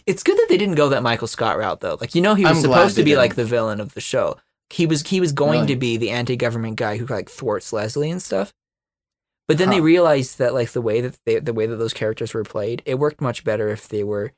It's 0.05 0.21
good 0.21 0.37
that 0.37 0.45
they 0.47 0.57
didn't 0.57 0.75
go 0.75 0.89
that 0.89 1.01
Michael 1.01 1.27
Scott 1.27 1.57
route 1.57 1.79
though. 1.79 1.97
Like 1.99 2.13
you 2.13 2.21
know, 2.21 2.35
he 2.35 2.43
was 2.43 2.57
I'm 2.57 2.61
supposed 2.61 2.95
to 2.97 3.03
be 3.03 3.15
like 3.15 3.31
didn't. 3.31 3.45
the 3.45 3.49
villain 3.49 3.79
of 3.79 3.93
the 3.93 4.01
show. 4.01 4.37
He 4.69 4.85
was 4.85 5.05
he 5.07 5.19
was 5.19 5.31
going 5.31 5.61
Really? 5.61 5.73
to 5.73 5.75
be 5.75 5.97
the 5.97 6.11
anti-government 6.11 6.75
guy 6.77 6.97
who 6.97 7.05
like 7.07 7.29
thwarts 7.29 7.73
Leslie 7.73 8.11
and 8.11 8.21
stuff. 8.21 8.53
But 9.47 9.57
then 9.57 9.69
they 9.69 9.81
realized 9.81 10.37
that 10.37 10.53
like 10.53 10.71
the 10.71 10.81
way 10.81 11.01
that 11.01 11.17
they, 11.25 11.39
the 11.39 11.51
way 11.53 11.65
that 11.65 11.75
those 11.75 11.93
characters 11.93 12.33
were 12.33 12.43
played, 12.43 12.81
it 12.85 12.99
worked 12.99 13.19
much 13.19 13.43
better 13.43 13.67
if 13.67 13.89
they 13.89 14.01
were 14.03 14.31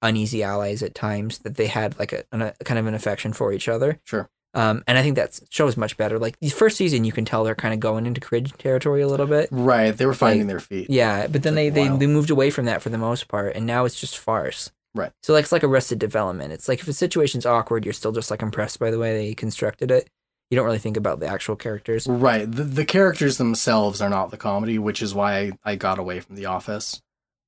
uneasy 0.00 0.42
allies 0.42 0.82
at 0.82 0.94
times. 0.94 1.38
That 1.40 1.56
they 1.56 1.66
had 1.66 1.98
like 1.98 2.12
a, 2.14 2.24
an, 2.32 2.40
a 2.40 2.52
kind 2.64 2.78
of 2.78 2.86
an 2.86 2.94
affection 2.94 3.34
for 3.34 3.52
each 3.52 3.68
other. 3.68 4.00
Sure. 4.04 4.30
Um, 4.54 4.84
and 4.86 4.96
I 4.96 5.02
think 5.02 5.16
that 5.16 5.34
show 5.50 5.64
shows 5.64 5.76
much 5.76 5.96
better. 5.96 6.18
Like 6.18 6.38
the 6.40 6.48
first 6.48 6.76
season, 6.76 7.04
you 7.04 7.12
can 7.12 7.24
tell 7.24 7.42
they're 7.44 7.54
kind 7.54 7.74
of 7.74 7.80
going 7.80 8.06
into 8.06 8.20
cringe 8.20 8.52
territory 8.52 9.02
a 9.02 9.08
little 9.08 9.26
bit. 9.26 9.48
Right, 9.50 9.96
they 9.96 10.06
were 10.06 10.14
finding 10.14 10.42
Like, 10.42 10.48
their 10.48 10.60
feet. 10.60 10.90
Yeah, 10.90 11.26
but 11.26 11.42
then 11.42 11.54
they, 11.54 11.68
It's 11.68 11.74
they, 11.74 11.88
like, 11.88 11.98
they 11.98 12.06
moved 12.06 12.30
away 12.30 12.50
from 12.50 12.66
that 12.66 12.82
for 12.82 12.90
the 12.90 12.98
most 12.98 13.28
part, 13.28 13.56
and 13.56 13.66
now 13.66 13.84
it's 13.84 13.98
just 13.98 14.18
farce. 14.18 14.70
Right. 14.94 15.10
So 15.22 15.32
like 15.32 15.42
it's 15.44 15.52
like 15.52 15.64
Arrested 15.64 15.98
Development. 15.98 16.52
It's 16.52 16.68
like 16.68 16.80
if 16.80 16.88
a 16.88 16.92
situation's 16.92 17.46
awkward, 17.46 17.84
you're 17.84 17.92
still 17.92 18.12
just 18.12 18.30
like 18.30 18.42
impressed 18.42 18.78
by 18.78 18.90
the 18.90 18.98
way 18.98 19.16
they 19.16 19.34
constructed 19.34 19.90
it. 19.90 20.08
You 20.50 20.56
don't 20.56 20.66
really 20.66 20.78
think 20.78 20.96
about 20.96 21.18
the 21.18 21.26
actual 21.26 21.56
characters. 21.56 22.06
Right, 22.06 22.50
the 22.50 22.62
the 22.62 22.84
characters 22.84 23.38
themselves 23.38 24.00
are 24.00 24.10
not 24.10 24.30
the 24.30 24.36
comedy, 24.36 24.78
which 24.78 25.02
is 25.02 25.14
why 25.14 25.38
I, 25.38 25.52
I 25.64 25.74
got 25.76 25.98
away 25.98 26.20
from 26.20 26.36
The 26.36 26.46
Office. 26.46 27.02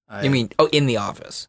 I, 0.09 0.27
I 0.27 0.29
mean, 0.29 0.51
oh, 0.59 0.69
in 0.73 0.87
The 0.87 0.97
Office. 0.97 1.47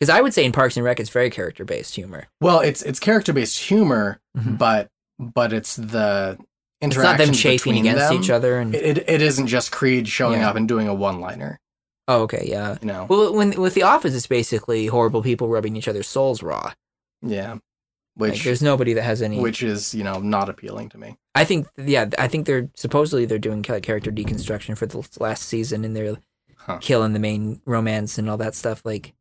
Because 0.00 0.10
I 0.10 0.20
would 0.22 0.32
say 0.32 0.44
in 0.46 0.52
Parks 0.52 0.76
and 0.78 0.84
Rec, 0.84 0.98
it's 0.98 1.10
very 1.10 1.28
character 1.30 1.64
based 1.64 1.94
humor. 1.94 2.26
well, 2.40 2.60
it's 2.60 2.82
it's 2.82 2.98
character 2.98 3.32
based 3.34 3.58
humor, 3.58 4.18
Mhm. 4.36 4.56
but 4.58 4.88
but 5.18 5.52
it's 5.52 5.76
the 5.76 6.38
It's 6.80 6.96
not 6.96 7.18
them 7.18 7.28
interaction 7.28 7.34
chafing 7.34 7.78
against 7.78 8.10
each 8.12 8.30
other. 8.30 8.58
And 8.58 8.74
It, 8.74 8.98
it 8.98 9.08
it 9.08 9.20
isn't 9.22 9.46
just 9.48 9.70
Creed 9.70 10.08
showing 10.08 10.40
Yeah. 10.40 10.48
up 10.50 10.56
and 10.56 10.66
doing 10.66 10.88
a 10.88 10.94
one 10.94 11.20
liner. 11.20 11.60
oh, 12.08 12.22
okay, 12.22 12.44
yeah. 12.48 12.76
You 12.80 12.88
know, 12.88 13.06
Well, 13.08 13.34
when 13.34 13.50
with 13.60 13.74
The 13.74 13.82
Office, 13.82 14.14
it's 14.14 14.26
basically 14.26 14.86
horrible 14.86 15.22
people 15.22 15.48
rubbing 15.48 15.76
each 15.76 15.86
other's 15.86 16.08
souls 16.08 16.42
raw. 16.42 16.72
yeah, 17.22 17.58
Like, 18.16 18.32
which 18.32 18.44
there's 18.44 18.62
nobody 18.62 18.94
that 18.94 19.02
has 19.02 19.20
any. 19.22 19.38
which 19.38 19.62
is 19.62 19.94
you 19.94 20.02
know 20.02 20.18
not 20.18 20.48
appealing 20.48 20.88
to 20.88 20.98
me. 20.98 21.18
I 21.34 21.44
think, 21.44 21.68
yeah, 21.76 22.06
I 22.18 22.26
think 22.26 22.46
they're 22.46 22.70
supposedly 22.74 23.26
they're 23.26 23.38
doing 23.38 23.62
character 23.62 24.10
deconstruction 24.10 24.76
for 24.78 24.86
the 24.86 25.06
last 25.20 25.42
season, 25.44 25.84
and 25.84 25.94
they're 25.94 26.16
Huh. 26.56 26.78
killing 26.80 27.12
the 27.12 27.18
main 27.20 27.60
romance 27.66 28.18
and 28.18 28.28
all 28.30 28.36
that 28.38 28.54
stuff. 28.54 28.82
Like, 28.84 29.12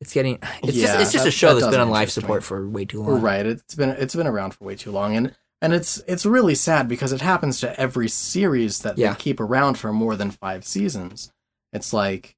it's 0.00 0.12
getting 0.12 0.38
it's 0.62 0.76
Yeah, 0.76 0.86
just 0.86 1.00
it's 1.02 1.12
just 1.12 1.24
that- 1.24 1.28
a 1.28 1.32
show 1.32 1.54
that 1.54 1.60
that's 1.60 1.70
been 1.70 1.80
on 1.80 1.90
life 1.90 2.10
support 2.10 2.42
for 2.44 2.68
way 2.68 2.84
too 2.84 3.02
long. 3.02 3.20
Right, 3.22 3.44
it's 3.46 3.74
been 3.74 3.90
it's 3.90 4.14
been 4.14 4.26
around 4.26 4.52
for 4.52 4.64
way 4.64 4.74
too 4.76 4.90
long, 4.90 5.16
and 5.16 5.34
and 5.62 5.72
it's 5.72 6.02
it's 6.06 6.26
really 6.26 6.54
sad 6.54 6.86
because 6.88 7.12
it 7.12 7.20
happens 7.22 7.60
to 7.60 7.80
every 7.80 8.08
series 8.08 8.80
that 8.80 8.98
Yeah. 8.98 9.12
they 9.12 9.18
keep 9.18 9.40
around 9.40 9.78
for 9.78 9.92
more 9.92 10.14
than 10.16 10.30
five 10.30 10.64
seasons. 10.66 11.32
It's 11.72 11.92
like, 11.92 12.36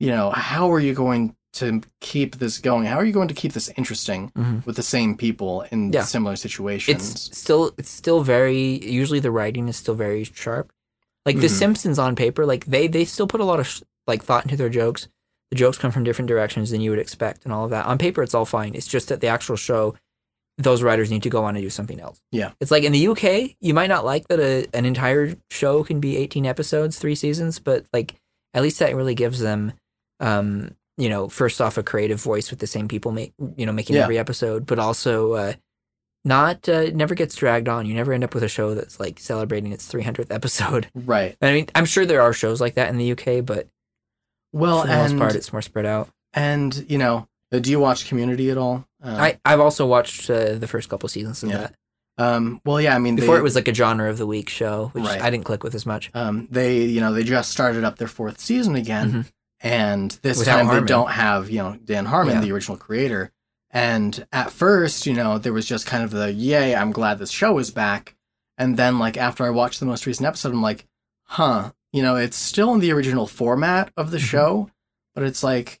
you 0.00 0.08
know, 0.10 0.30
how 0.30 0.70
are 0.72 0.80
you 0.80 0.92
going 0.94 1.34
to 1.54 1.82
keep 2.00 2.36
this 2.36 2.58
going? 2.58 2.86
How 2.86 2.96
are 2.96 3.04
you 3.04 3.12
going 3.12 3.28
to 3.28 3.34
keep 3.34 3.52
this 3.52 3.70
interesting 3.76 4.30
Mhm. 4.36 4.64
with 4.64 4.76
the 4.76 4.82
same 4.82 5.16
people 5.16 5.62
in 5.70 5.92
Yeah. 5.92 6.04
similar 6.04 6.36
situations? 6.36 7.26
It's 7.28 7.38
still 7.38 7.72
it's 7.78 7.90
still 7.90 8.22
very 8.22 8.82
usually 8.86 9.20
the 9.20 9.30
writing 9.30 9.68
is 9.68 9.76
still 9.76 9.94
very 9.94 10.24
sharp. 10.24 10.72
Like 11.24 11.36
The 11.40 11.46
Mhm. 11.46 11.58
Simpsons 11.58 11.98
on 11.98 12.16
paper, 12.16 12.44
like 12.46 12.64
they 12.66 12.86
they 12.86 13.04
still 13.04 13.26
put 13.26 13.40
a 13.40 13.44
lot 13.44 13.60
of 13.60 13.66
sh- 13.66 13.82
like 14.06 14.22
thought 14.24 14.44
into 14.44 14.56
their 14.56 14.68
jokes. 14.70 15.08
The 15.52 15.56
jokes 15.56 15.76
come 15.76 15.92
from 15.92 16.02
different 16.02 16.28
directions 16.28 16.70
than 16.70 16.80
you 16.80 16.88
would 16.88 16.98
expect, 16.98 17.44
and 17.44 17.52
all 17.52 17.64
of 17.64 17.70
that. 17.72 17.84
On 17.84 17.98
paper, 17.98 18.22
it's 18.22 18.32
all 18.32 18.46
fine. 18.46 18.74
It's 18.74 18.86
just 18.86 19.08
that 19.10 19.20
the 19.20 19.26
actual 19.26 19.56
show, 19.56 19.94
those 20.56 20.82
writers 20.82 21.10
need 21.10 21.22
to 21.24 21.28
go 21.28 21.44
on 21.44 21.56
and 21.56 21.62
do 21.62 21.68
something 21.68 22.00
else. 22.00 22.18
Yeah. 22.30 22.52
it's 22.58 22.70
like 22.70 22.84
in 22.84 22.92
the 22.92 23.06
UK, 23.08 23.54
you 23.60 23.74
might 23.74 23.88
not 23.88 24.02
like 24.06 24.26
that 24.28 24.40
a, 24.40 24.66
an 24.72 24.86
entire 24.86 25.34
show 25.50 25.84
can 25.84 26.00
be 26.00 26.16
eighteen 26.16 26.46
episodes, 26.46 26.98
three 26.98 27.14
seasons, 27.14 27.58
but 27.58 27.84
like 27.92 28.14
at 28.54 28.62
least 28.62 28.78
that 28.78 28.96
really 28.96 29.14
gives 29.14 29.40
them, 29.40 29.74
um, 30.20 30.74
you 30.96 31.10
know, 31.10 31.28
first 31.28 31.60
off 31.60 31.76
a 31.76 31.82
creative 31.82 32.18
voice 32.20 32.50
with 32.50 32.60
the 32.60 32.66
same 32.66 32.88
people 32.88 33.12
make 33.12 33.34
you 33.56 33.66
know 33.66 33.72
making 33.72 33.96
Yeah. 33.96 34.04
every 34.04 34.18
episode, 34.18 34.64
but 34.64 34.78
also. 34.78 35.32
Uh, 35.34 35.52
not 36.24 36.68
uh, 36.68 36.72
it 36.86 36.94
never 36.94 37.16
gets 37.16 37.34
dragged 37.34 37.68
on. 37.68 37.84
You 37.84 37.94
never 37.94 38.12
end 38.12 38.22
up 38.22 38.32
with 38.32 38.44
a 38.44 38.48
show 38.48 38.74
that's 38.76 39.00
like 39.00 39.18
celebrating 39.18 39.72
its 39.72 39.92
300th 39.92 40.30
episode. 40.30 40.86
right. 40.94 41.36
I 41.42 41.52
mean, 41.52 41.66
I'm 41.74 41.84
sure 41.84 42.06
there 42.06 42.22
are 42.22 42.32
shows 42.32 42.60
like 42.60 42.74
that 42.74 42.88
in 42.90 42.96
the 42.96 43.10
UK, 43.12 43.44
but 43.44 43.66
Well, 44.52 44.82
For 44.82 44.86
the 44.88 44.92
and 44.94 45.12
most 45.14 45.18
part, 45.18 45.34
it's 45.34 45.52
more 45.52 45.62
spread 45.62 45.86
out. 45.86 46.08
and 46.34 46.84
you 46.88 46.98
know, 46.98 47.28
uh, 47.52 47.58
do 47.58 47.70
you 47.70 47.80
watch 47.80 48.06
Community 48.08 48.50
at 48.50 48.58
all? 48.58 48.86
Um, 49.02 49.16
I 49.16 49.38
I've 49.44 49.60
also 49.60 49.86
watched 49.86 50.28
uh, 50.30 50.54
the 50.54 50.66
first 50.68 50.88
couple 50.88 51.08
seasons 51.08 51.42
of 51.42 51.50
Yeah. 51.50 51.56
that. 51.58 51.74
um, 52.18 52.60
well, 52.64 52.80
yeah, 52.80 52.94
I 52.94 52.98
mean, 52.98 53.16
Before 53.16 53.34
they, 53.36 53.40
it 53.40 53.42
was 53.42 53.54
like 53.54 53.68
a 53.68 53.74
genre 53.74 54.08
of 54.10 54.18
the 54.18 54.26
week 54.26 54.48
show, 54.50 54.90
which 54.92 55.04
Right. 55.04 55.20
I 55.22 55.30
didn't 55.30 55.44
click 55.44 55.64
with 55.64 55.74
as 55.74 55.86
much. 55.86 56.10
um, 56.14 56.46
they, 56.50 56.82
you 56.82 57.00
know, 57.00 57.12
they 57.12 57.24
just 57.24 57.50
started 57.50 57.84
up 57.84 57.96
their 57.98 58.08
fourth 58.08 58.38
season 58.40 58.74
again, 58.76 59.10
Mhm. 59.12 59.26
and 59.60 60.10
this 60.22 60.38
Without 60.38 60.56
time 60.58 60.66
Harmon. 60.66 60.84
they 60.84 60.88
don't 60.88 61.10
have, 61.10 61.50
you 61.50 61.58
know, 61.58 61.78
Dan 61.84 62.04
Harmon, 62.06 62.34
Yeah. 62.36 62.40
the 62.42 62.52
original 62.52 62.76
creator. 62.76 63.32
And 63.70 64.26
at 64.32 64.50
first, 64.52 65.06
you 65.06 65.14
know, 65.14 65.38
there 65.38 65.52
was 65.54 65.64
just 65.66 65.86
kind 65.86 66.04
of 66.04 66.10
the 66.10 66.30
yay, 66.32 66.74
I'm 66.76 66.92
glad 66.92 67.18
this 67.18 67.30
show 67.30 67.56
is 67.58 67.70
back. 67.70 68.14
And 68.58 68.76
then, 68.76 68.98
like, 68.98 69.16
after 69.16 69.44
I 69.44 69.50
watched 69.50 69.80
the 69.80 69.86
most 69.86 70.04
recent 70.06 70.26
episode, 70.26 70.52
I'm 70.52 70.60
like, 70.62 70.86
huh, 71.24 71.72
you 71.92 72.02
know, 72.02 72.16
it's 72.16 72.36
still 72.36 72.72
in 72.74 72.80
the 72.80 72.92
original 72.92 73.26
format 73.26 73.92
of 73.96 74.10
the 74.10 74.18
Mhm. 74.18 74.20
show, 74.30 74.70
but 75.14 75.24
it's 75.24 75.42
like 75.42 75.80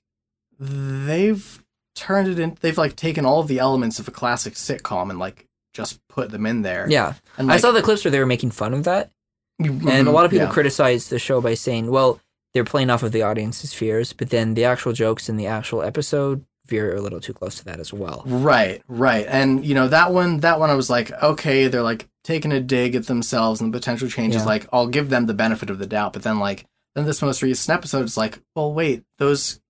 they've 0.58 1.62
turned 1.94 2.28
it 2.28 2.38
in, 2.38 2.56
they've 2.60 2.78
like 2.78 2.96
taken 2.96 3.24
all 3.26 3.40
of 3.40 3.48
the 3.48 3.58
elements 3.58 3.98
of 3.98 4.08
a 4.08 4.10
classic 4.10 4.54
sitcom 4.54 5.10
and 5.10 5.18
like 5.18 5.46
just 5.74 6.00
put 6.08 6.30
them 6.30 6.46
in 6.46 6.62
there. 6.62 6.86
Yeah, 6.88 7.14
And, 7.38 7.50
I 7.50 7.56
saw 7.56 7.70
the 7.72 7.82
clips 7.82 8.04
where 8.04 8.12
they 8.12 8.18
were 8.18 8.26
making 8.26 8.50
fun 8.50 8.74
of 8.74 8.84
that, 8.84 9.10
and 9.58 10.08
a 10.08 10.10
lot 10.10 10.24
of 10.24 10.30
people 10.30 10.46
yeah. 10.46 10.52
criticized 10.52 11.10
the 11.10 11.18
show 11.18 11.40
by 11.40 11.54
saying, 11.54 11.90
"Well, 11.90 12.20
they're 12.52 12.64
playing 12.64 12.90
off 12.90 13.02
of 13.02 13.12
the 13.12 13.22
audience's 13.22 13.72
fears," 13.72 14.12
but 14.12 14.30
then 14.30 14.54
the 14.54 14.64
actual 14.64 14.92
jokes 14.92 15.28
in 15.28 15.36
the 15.36 15.46
actual 15.46 15.82
episode 15.82 16.44
veer 16.66 16.94
a 16.94 17.00
little 17.00 17.20
too 17.20 17.32
close 17.32 17.56
to 17.56 17.64
that 17.66 17.80
as 17.80 17.92
well. 17.92 18.22
Right, 18.26 18.82
right. 18.88 19.26
And 19.28 19.64
you 19.64 19.74
know, 19.74 19.88
that 19.88 20.12
one 20.12 20.40
that 20.40 20.58
one 20.60 20.70
I 20.70 20.74
was 20.74 20.88
like, 20.90 21.10
okay, 21.22 21.66
they're 21.68 21.82
like 21.82 22.08
taking 22.24 22.52
a 22.52 22.60
dig 22.60 22.94
at 22.94 23.06
themselves 23.06 23.60
and 23.60 23.72
the 23.72 23.78
potential 23.78 24.08
changes, 24.08 24.42
Yeah. 24.42 24.46
like 24.46 24.66
I'll 24.72 24.86
give 24.86 25.10
them 25.10 25.26
the 25.26 25.34
benefit 25.34 25.70
of 25.70 25.78
the 25.78 25.86
doubt. 25.86 26.12
But 26.12 26.22
then 26.22 26.38
like 26.38 26.64
then 26.94 27.04
this 27.04 27.22
most 27.22 27.42
recent 27.42 27.74
episode 27.76 28.04
is 28.04 28.16
like, 28.16 28.38
well 28.54 28.72
wait, 28.72 29.04
those 29.18 29.60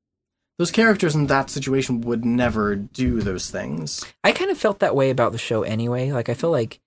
those 0.58 0.70
characters 0.70 1.14
in 1.14 1.26
that 1.28 1.49
situation 1.50 2.02
would 2.02 2.25
never 2.26 2.76
do 2.76 3.20
those 3.20 3.50
things. 3.50 4.04
I 4.22 4.32
kind 4.32 4.50
of 4.50 4.58
felt 4.58 4.80
that 4.80 4.94
way 4.94 5.08
about 5.11 5.32
the 5.32 5.38
show 5.38 5.62
anyway. 5.62 6.12
Like 6.12 6.28
I 6.28 6.34
feel 6.34 6.50
like 6.50 6.78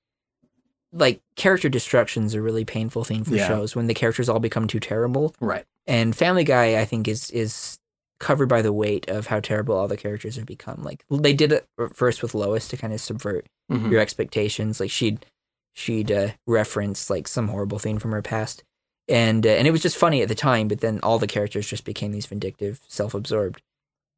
like 0.93 1.21
character 1.35 1.67
destruction's 1.67 2.33
a 2.35 2.41
really 2.41 2.63
painful 2.63 3.03
thing 3.03 3.23
for 3.23 3.35
Yeah. 3.35 3.47
shows 3.47 3.75
when 3.75 3.87
the 3.87 3.93
characters 3.93 4.29
all 4.29 4.39
become 4.39 4.67
too 4.67 4.79
terrible. 4.79 5.35
Right. 5.41 5.65
And 5.87 6.15
Family 6.15 6.43
Guy, 6.43 6.79
I 6.79 6.85
think, 6.85 7.07
is 7.07 7.29
is 7.31 7.79
covered 8.19 8.47
by 8.47 8.61
the 8.61 8.73
weight 8.73 9.07
of 9.09 9.27
how 9.27 9.39
terrible 9.39 9.75
all 9.75 9.87
the 9.87 9.97
characters 9.97 10.35
have 10.37 10.45
become. 10.45 10.81
Like 10.83 11.03
they 11.09 11.33
did 11.33 11.51
it 11.51 11.65
first 11.93 12.21
with 12.21 12.33
Lois 12.33 12.67
to 12.69 12.77
kind 12.77 12.93
of 12.93 13.01
subvert 13.01 13.45
Mhm. 13.71 13.91
your 13.91 13.99
expectations. 14.01 14.79
Like 14.79 14.91
she'd 14.91 15.25
she'd 15.73 16.11
uh, 16.11 16.29
reference 16.47 17.09
like 17.09 17.27
some 17.27 17.47
horrible 17.49 17.79
thing 17.79 17.99
from 17.99 18.11
her 18.11 18.21
past, 18.21 18.63
and 19.07 19.45
uh, 19.45 19.49
and 19.49 19.67
it 19.67 19.71
was 19.71 19.81
just 19.81 19.97
funny 19.97 20.21
at 20.21 20.29
the 20.29 20.35
time. 20.35 20.67
But 20.67 20.79
then 20.81 20.99
all 21.03 21.19
the 21.19 21.27
characters 21.27 21.67
just 21.67 21.83
became 21.83 22.11
these 22.11 22.25
vindictive, 22.27 22.79
self-absorbed 22.87 23.61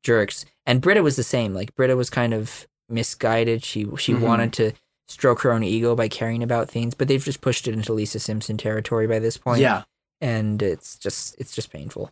jerks. 0.04 0.46
And 0.66 0.82
Britta 0.82 1.02
was 1.04 1.16
the 1.16 1.24
same. 1.24 1.54
Like 1.54 1.76
Britta 1.76 1.96
was 1.96 2.10
kind 2.10 2.34
of 2.34 2.68
misguided. 2.90 3.64
She 3.64 3.86
she 3.98 4.14
Mhm. 4.14 4.22
wanted 4.22 4.54
to 4.54 4.72
stroke 5.10 5.42
her 5.42 5.52
own 5.54 5.64
ego 5.64 5.96
by 5.96 6.08
caring 6.10 6.44
about 6.44 6.70
things, 6.70 6.94
but 6.94 7.08
they've 7.08 7.24
just 7.24 7.40
pushed 7.42 7.68
it 7.68 7.74
into 7.74 7.94
Lisa 7.94 8.20
Simpson 8.20 8.58
territory 8.58 9.08
by 9.08 9.20
this 9.20 9.38
point. 9.38 9.62
Yeah. 9.62 9.84
and 10.20 10.64
it's 10.64 10.98
just 10.98 11.36
it's 11.38 11.54
just 11.56 11.72
painful. 11.72 12.10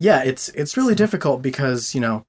Yeah, 0.00 0.22
it's 0.22 0.48
it's 0.50 0.76
really 0.76 0.94
difficult 0.94 1.42
because, 1.42 1.94
you 1.94 2.00
know, 2.00 2.24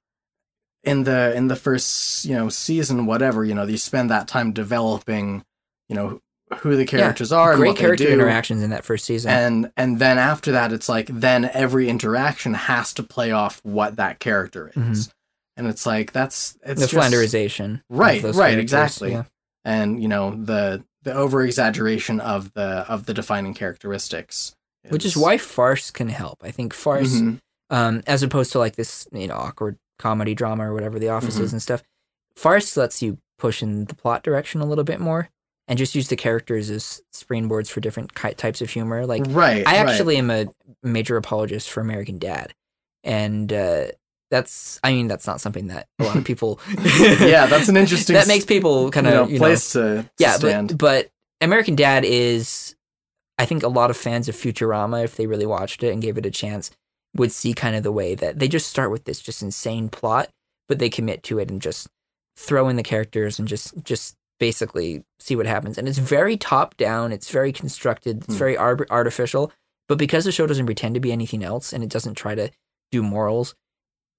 in 0.82 1.04
the 1.04 1.34
in 1.34 1.48
the 1.48 1.56
first, 1.56 2.24
you 2.24 2.34
know, 2.34 2.48
season, 2.48 3.06
whatever, 3.06 3.44
you 3.44 3.54
know, 3.54 3.64
you 3.64 3.76
spend 3.78 4.10
that 4.10 4.26
time 4.28 4.52
developing, 4.52 5.44
you 5.88 5.94
know, 5.96 6.20
who 6.58 6.74
the 6.76 6.84
characters 6.84 7.30
are 7.30 7.52
and 7.52 7.60
Great 7.60 7.76
character 7.76 8.04
do. 8.06 8.10
interactions 8.12 8.62
in 8.62 8.70
that 8.70 8.84
first 8.84 9.04
season. 9.04 9.30
and 9.30 9.72
and 9.76 9.98
then 10.00 10.18
after 10.18 10.50
that 10.52 10.72
it's 10.72 10.88
like 10.88 11.06
then 11.06 11.44
every 11.54 11.88
interaction 11.88 12.54
has 12.54 12.92
to 12.94 13.04
play 13.04 13.30
off 13.30 13.60
what 13.62 13.94
that 13.96 14.18
character 14.18 14.72
is 14.74 15.12
and 15.56 15.68
it's 15.68 15.86
like 15.86 16.10
that's 16.10 16.58
it's 16.64 16.80
the 16.80 16.88
just, 16.88 17.12
Flanderization, 17.12 17.82
Right, 17.88 18.20
right, 18.24 18.34
characters, 18.34 18.62
exactly. 18.62 19.12
yeah. 19.12 19.24
and 19.64 20.02
you 20.02 20.08
know 20.08 20.32
the 20.34 20.82
the 21.04 21.14
over 21.14 21.40
exaggeration 21.44 22.18
of 22.18 22.52
the 22.54 22.84
of 22.88 23.06
the 23.06 23.14
defining 23.14 23.54
characteristics 23.54 24.56
Which 24.88 25.04
is 25.04 25.16
why 25.16 25.38
farce 25.38 25.92
can 25.92 26.08
help. 26.08 26.38
I 26.42 26.50
think 26.50 26.74
farce, 26.74 27.14
Mhm. 27.14 27.38
Um, 27.70 28.02
as 28.06 28.22
opposed 28.22 28.52
to 28.52 28.58
like 28.58 28.76
this, 28.76 29.06
you 29.12 29.26
know, 29.28 29.34
awkward 29.36 29.78
comedy 29.98 30.34
drama 30.34 30.68
or 30.70 30.74
whatever 30.74 30.98
the 30.98 31.08
office 31.08 31.34
Mm-hmm. 31.36 31.44
is 31.44 31.52
and 31.52 31.62
stuff. 31.62 31.82
Farce 32.36 32.76
lets 32.76 33.02
you 33.02 33.18
push 33.38 33.62
in 33.62 33.84
the 33.86 33.94
plot 33.94 34.22
direction 34.22 34.60
a 34.60 34.66
little 34.66 34.84
bit 34.84 35.00
more 35.00 35.30
and 35.68 35.78
just 35.78 35.94
use 35.94 36.08
the 36.08 36.16
characters 36.16 36.68
as 36.70 37.00
springboards 37.14 37.68
for 37.70 37.80
different 37.80 38.14
ki- 38.14 38.34
types 38.34 38.60
of 38.60 38.70
humor. 38.70 39.06
Like 39.06 39.22
right 39.28 39.66
I 39.66 39.82
right. 39.82 39.88
actually 39.88 40.16
am 40.16 40.30
a 40.30 40.46
major 40.82 41.16
apologist 41.16 41.70
for 41.70 41.80
American 41.80 42.18
Dad, 42.18 42.54
and 43.04 43.52
uh, 43.52 43.86
that's 44.30 44.80
I 44.82 44.92
mean 44.92 45.06
that's 45.08 45.26
not 45.26 45.40
something 45.40 45.68
that 45.68 45.86
a 45.98 46.04
lot 46.04 46.16
of 46.16 46.24
people. 46.30 46.60
yeah 47.20 47.46
that's 47.46 47.68
an 47.68 47.76
interesting 47.76 48.14
that 48.14 48.28
makes 48.28 48.44
people 48.44 48.90
kind 48.90 49.06
you 49.06 49.12
know, 49.12 49.22
of 49.24 49.30
you 49.30 49.38
know, 49.38 49.44
place 49.44 49.72
to, 49.72 49.78
to 50.02 50.10
yeah, 50.18 50.32
stand 50.32 50.68
but, 50.68 50.78
but 50.78 51.10
American 51.42 51.74
Dad 51.76 52.04
is, 52.04 52.74
I 53.38 53.46
think 53.46 53.62
a 53.62 53.68
lot 53.68 53.90
of 53.90 53.96
fans 53.96 54.28
of 54.28 54.34
Futurama, 54.36 55.04
if 55.04 55.16
they 55.16 55.26
really 55.26 55.46
watched 55.46 55.82
it 55.82 55.90
and 55.92 56.02
gave 56.02 56.18
it 56.18 56.26
a 56.26 56.30
chance, 56.30 56.70
would 57.16 57.32
see 57.32 57.52
kind 57.54 57.74
of 57.76 57.82
the 57.82 57.92
way 57.92 58.14
that 58.14 58.38
they 58.38 58.48
just 58.48 58.68
start 58.68 58.90
with 58.90 59.04
this 59.04 59.20
just 59.20 59.42
insane 59.42 59.88
plot, 59.88 60.28
but 60.68 60.78
they 60.78 60.88
commit 60.88 61.22
to 61.24 61.38
it 61.38 61.50
and 61.50 61.60
just 61.60 61.88
throw 62.36 62.68
in 62.68 62.76
the 62.76 62.82
characters 62.82 63.38
and 63.38 63.48
just 63.48 63.74
just 63.84 64.16
basically 64.38 65.04
see 65.18 65.36
what 65.36 65.46
happens. 65.46 65.76
And 65.76 65.86
it's 65.88 65.98
very 65.98 66.36
top 66.36 66.76
down. 66.76 67.12
It's 67.12 67.30
very 67.30 67.52
constructed. 67.52 68.18
It's 68.24 68.34
Hmm. 68.34 68.38
very 68.38 68.56
ar- 68.56 68.86
artificial. 68.90 69.52
But 69.88 69.98
because 69.98 70.24
the 70.24 70.32
show 70.32 70.46
doesn't 70.46 70.64
pretend 70.66 70.94
to 70.94 71.00
be 71.00 71.12
anything 71.12 71.42
else 71.44 71.72
and 71.72 71.82
it 71.84 71.90
doesn't 71.90 72.14
try 72.14 72.34
to 72.36 72.50
do 72.92 73.02
morals, 73.02 73.54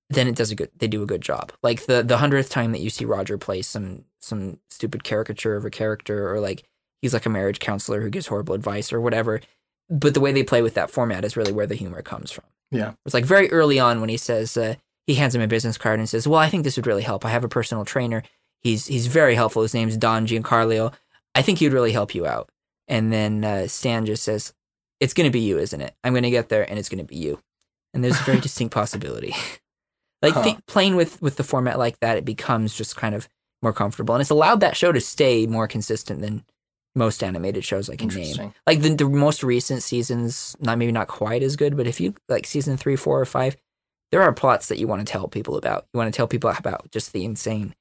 then 0.09 0.27
it 0.27 0.35
does 0.35 0.51
a 0.51 0.55
good. 0.55 0.69
They 0.77 0.87
do 0.89 1.01
a 1.01 1.05
good 1.07 1.21
job. 1.21 1.53
Like 1.63 1.85
the 1.85 2.03
the 2.03 2.17
hundredth 2.17 2.49
time 2.49 2.73
that 2.73 2.81
you 2.81 2.89
see 2.89 3.05
Roger 3.05 3.37
play 3.37 3.61
some 3.61 4.03
some 4.19 4.59
stupid 4.69 5.03
caricature 5.05 5.55
of 5.55 5.63
a 5.65 5.69
character, 5.69 6.29
or 6.31 6.39
like 6.41 6.63
he's 7.01 7.13
like 7.13 7.25
a 7.25 7.29
marriage 7.29 7.59
counselor 7.59 8.01
who 8.01 8.09
gives 8.09 8.27
horrible 8.27 8.53
advice 8.53 8.91
or 8.91 8.99
whatever. 8.99 9.39
But 9.89 10.13
the 10.13 10.19
way 10.19 10.31
they 10.33 10.43
play 10.43 10.61
with 10.61 10.73
that 10.75 10.91
format 10.91 11.23
is 11.25 11.35
really 11.37 11.53
where 11.53 11.65
the 11.67 11.75
humor 11.75 12.01
comes 12.01 12.29
from. 12.31 12.43
Yeah. 12.71 12.93
It's 13.05 13.13
like 13.13 13.25
very 13.25 13.51
early 13.51 13.79
on 13.79 13.99
when 13.99 14.09
he 14.09 14.17
says 14.17 14.55
uh, 14.57 14.75
he 15.07 15.15
hands 15.15 15.35
him 15.35 15.41
a 15.41 15.47
business 15.47 15.77
card 15.77 15.99
and 15.99 16.07
says, 16.07 16.27
"Well, 16.27 16.39
I 16.39 16.49
think 16.49 16.63
this 16.63 16.77
would 16.77 16.87
really 16.87 17.01
help. 17.03 17.25
I 17.25 17.29
have 17.29 17.43
a 17.43 17.49
personal 17.49 17.85
trainer. 17.85 18.23
He's 18.61 18.85
he's 18.87 19.07
very 19.07 19.35
helpful. 19.35 19.61
His 19.61 19.73
name's 19.73 19.97
Don 19.97 20.25
Giancarlo. 20.27 20.93
I 21.35 21.41
think 21.41 21.59
he'd 21.59 21.73
really 21.73 21.91
help 21.91 22.15
you 22.15 22.25
out." 22.25 22.49
And 22.87 23.11
then 23.11 23.43
uh, 23.43 23.67
Stan 23.67 24.05
just 24.05 24.23
says, 24.23 24.53
"It's 24.99 25.13
going 25.13 25.27
to 25.27 25.31
be 25.33 25.41
you, 25.41 25.57
isn't 25.57 25.81
it? 25.81 25.95
I'm 26.03 26.13
going 26.13 26.23
to 26.23 26.29
get 26.29 26.49
there, 26.49 26.69
and 26.69 26.79
it's 26.79 26.89
going 26.89 27.05
to 27.05 27.07
be 27.07 27.17
you." 27.17 27.39
And 27.93 28.03
there's 28.03 28.19
a 28.19 28.23
very 28.23 28.39
distinct 28.47 28.73
possibility. 28.73 29.35
like 30.21 30.33
Huh. 30.33 30.55
playing 30.67 30.95
with 30.95 31.21
with 31.21 31.35
the 31.35 31.43
format 31.43 31.77
like 31.79 31.99
that, 31.99 32.17
it 32.17 32.25
becomes 32.25 32.73
just 32.75 32.95
kind 32.95 33.15
of 33.15 33.27
more 33.61 33.73
comfortable, 33.73 34.15
and 34.15 34.21
it's 34.21 34.29
allowed 34.29 34.61
that 34.61 34.77
show 34.77 34.91
to 34.91 35.01
stay 35.01 35.45
more 35.45 35.67
consistent 35.67 36.21
than 36.21 36.43
most 36.95 37.23
animated 37.23 37.63
shows 37.63 37.89
I 37.89 37.95
can 37.95 38.09
name. 38.09 38.53
Like 38.67 38.81
the, 38.81 38.93
the 38.95 39.07
most 39.09 39.43
recent 39.43 39.81
seasons 39.83 40.55
not 40.59 40.77
maybe 40.77 40.91
not 40.91 41.07
quite 41.07 41.41
as 41.43 41.55
good 41.55 41.77
but 41.77 41.87
if 41.87 41.99
you 42.01 42.13
like 42.27 42.45
season 42.45 42.75
three 42.77 42.95
four 42.95 43.19
or 43.19 43.25
five 43.25 43.55
there 44.11 44.21
are 44.21 44.33
plots 44.33 44.67
that 44.67 44.77
you 44.77 44.87
want 44.87 44.99
to 44.99 45.09
tell 45.09 45.29
people 45.29 45.55
about. 45.55 45.85
You 45.93 45.97
want 45.97 46.13
to 46.13 46.17
tell 46.17 46.27
people 46.27 46.49
about 46.57 46.91
just 46.91 47.13
the 47.13 47.23
insane 47.23 47.73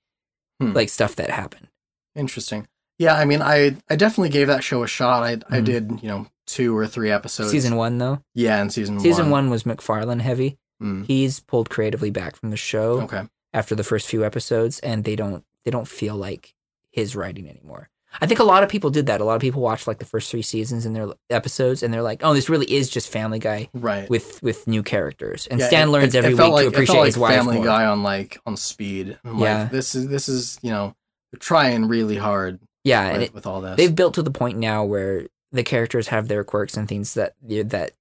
Hmm. 0.61 0.73
like 0.75 0.89
stuff 0.91 1.17
that 1.17 1.31
happened. 1.31 1.69
Interesting. 2.15 2.69
Yeah 2.99 3.15
i 3.15 3.25
mean 3.25 3.41
i 3.43 3.77
i 3.89 3.97
definitely 3.97 4.29
gave 4.29 4.47
that 4.49 4.63
show 4.65 4.83
a 4.83 4.87
shot. 4.87 5.23
I 5.23 5.33
i 5.55 5.61
Mhm. 5.61 5.65
did 5.65 5.91
you 6.03 6.09
know 6.09 6.27
two 6.47 6.77
or 6.77 6.87
three 6.87 7.11
episodes. 7.11 7.51
Season 7.51 7.77
one 7.77 7.99
though? 7.99 8.23
Yeah 8.35 8.61
in 8.63 8.71
season 8.71 8.97
one 8.97 9.03
season 9.05 9.25
one, 9.31 9.45
one 9.47 9.51
was 9.51 9.65
MacFarlane 9.65 10.19
heavy. 10.21 10.59
Mm, 10.83 11.05
he's 11.07 11.41
pulled 11.41 11.69
creatively 11.71 12.11
back 12.11 12.37
from 12.37 12.51
the 12.51 12.57
show 12.57 13.03
okay. 13.03 13.23
after 13.53 13.75
the 13.75 13.85
first 13.85 14.07
few 14.07 14.25
episodes 14.25 14.79
and 14.81 15.05
they 15.05 15.15
don't 15.17 15.45
they 15.65 15.71
don't 15.71 15.87
feel 15.89 16.17
like 16.17 16.55
his 16.91 17.15
writing 17.17 17.49
anymore 17.49 17.89
i 18.21 18.27
think 18.27 18.41
a 18.41 18.45
lot 18.45 18.63
of 18.63 18.69
people 18.69 18.91
did 18.91 19.07
that 19.07 19.21
a 19.21 19.25
lot 19.25 19.35
of 19.35 19.41
people 19.41 19.61
watched 19.63 19.87
like 19.87 19.99
the 19.99 20.05
first 20.05 20.31
three 20.31 20.43
seasons 20.43 20.85
and 20.87 20.95
their 20.97 21.09
episodes 21.31 21.83
and 21.83 21.93
they're 21.95 22.03
like 22.03 22.21
oh 22.25 22.35
this 22.35 22.49
really 22.49 22.71
is 22.71 22.89
just 22.91 23.09
family 23.09 23.39
guy 23.39 23.69
right 23.75 24.09
with 24.11 24.43
with 24.43 24.67
new 24.67 24.83
characters 24.83 25.47
and 25.49 25.61
Yeah, 25.61 25.67
stan 25.69 25.89
it- 25.89 25.93
learns 25.93 26.15
it- 26.15 26.19
every 26.19 26.33
it 26.33 26.39
week 26.39 26.53
like, 26.53 26.63
to 26.63 26.67
it 26.67 26.73
appreciate 26.75 26.87
felt 26.95 26.99
like 27.03 27.07
his 27.07 27.19
wife 27.19 27.35
Family 27.37 27.57
more. 27.57 27.65
Guy 27.65 27.85
on 27.87 28.03
like 28.03 28.39
on 28.47 28.57
speed. 28.57 29.19
I'm 29.25 29.39
Yeah. 29.39 29.63
like, 29.63 29.71
this 29.71 29.95
is 29.95 30.09
this 30.09 30.29
is 30.29 30.59
you 30.63 30.71
know 30.71 30.95
trying 31.39 31.87
really 31.87 32.17
hard 32.17 32.59
yeah 32.85 33.13
with, 33.13 33.23
it, 33.23 33.35
with 33.35 33.47
all 33.47 33.61
this. 33.61 33.77
they've 33.77 33.95
built 33.95 34.15
to 34.15 34.23
the 34.23 34.31
point 34.31 34.59
now 34.59 34.85
where 34.85 35.27
the 35.53 35.63
characters 35.63 36.09
have 36.09 36.29
their 36.29 36.43
quirks 36.45 36.77
and 36.77 36.89
things 36.89 37.15
that 37.15 37.35
that 37.43 37.93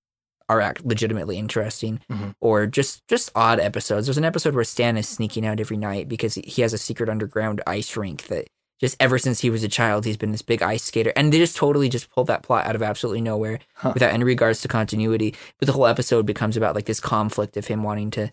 are 0.48 0.62
act 0.62 0.84
legitimately 0.84 1.38
interesting 1.38 2.00
Mhm. 2.12 2.34
or 2.42 2.66
just 2.66 3.08
just 3.08 3.32
odd 3.36 3.60
episodes 3.60 4.08
there's 4.08 4.18
an 4.18 4.26
episode 4.26 4.56
where 4.56 4.64
stan 4.64 4.98
is 4.98 5.08
sneaking 5.08 5.46
out 5.46 5.60
every 5.60 5.78
night 5.78 6.10
because 6.10 6.34
he 6.36 6.64
has 6.64 6.74
a 6.74 6.78
secret 6.80 7.08
underground 7.10 7.62
ice 7.68 7.96
rink 7.96 8.26
that 8.28 8.48
just 8.80 8.96
ever 9.00 9.18
since 9.18 9.40
he 9.42 9.50
was 9.50 9.64
a 9.64 9.68
child 9.68 10.06
he's 10.06 10.18
been 10.18 10.32
this 10.32 10.42
big 10.42 10.62
ice 10.62 10.84
skater 10.84 11.12
and 11.16 11.32
they 11.34 11.38
just 11.38 11.56
totally 11.58 11.90
just 11.90 12.10
pulled 12.12 12.28
that 12.28 12.44
plot 12.44 12.66
out 12.66 12.76
of 12.76 12.82
absolutely 12.82 13.22
nowhere 13.22 13.60
Huh. 13.76 13.92
without 13.94 14.14
any 14.14 14.24
regards 14.24 14.62
to 14.62 14.68
continuity 14.68 15.36
but 15.60 15.66
the 15.66 15.72
whole 15.74 15.86
episode 15.88 16.26
becomes 16.26 16.56
about 16.58 16.76
like 16.76 16.86
this 16.86 17.00
conflict 17.00 17.58
of 17.58 17.68
him 17.68 17.84
wanting 17.84 18.12
to 18.12 18.32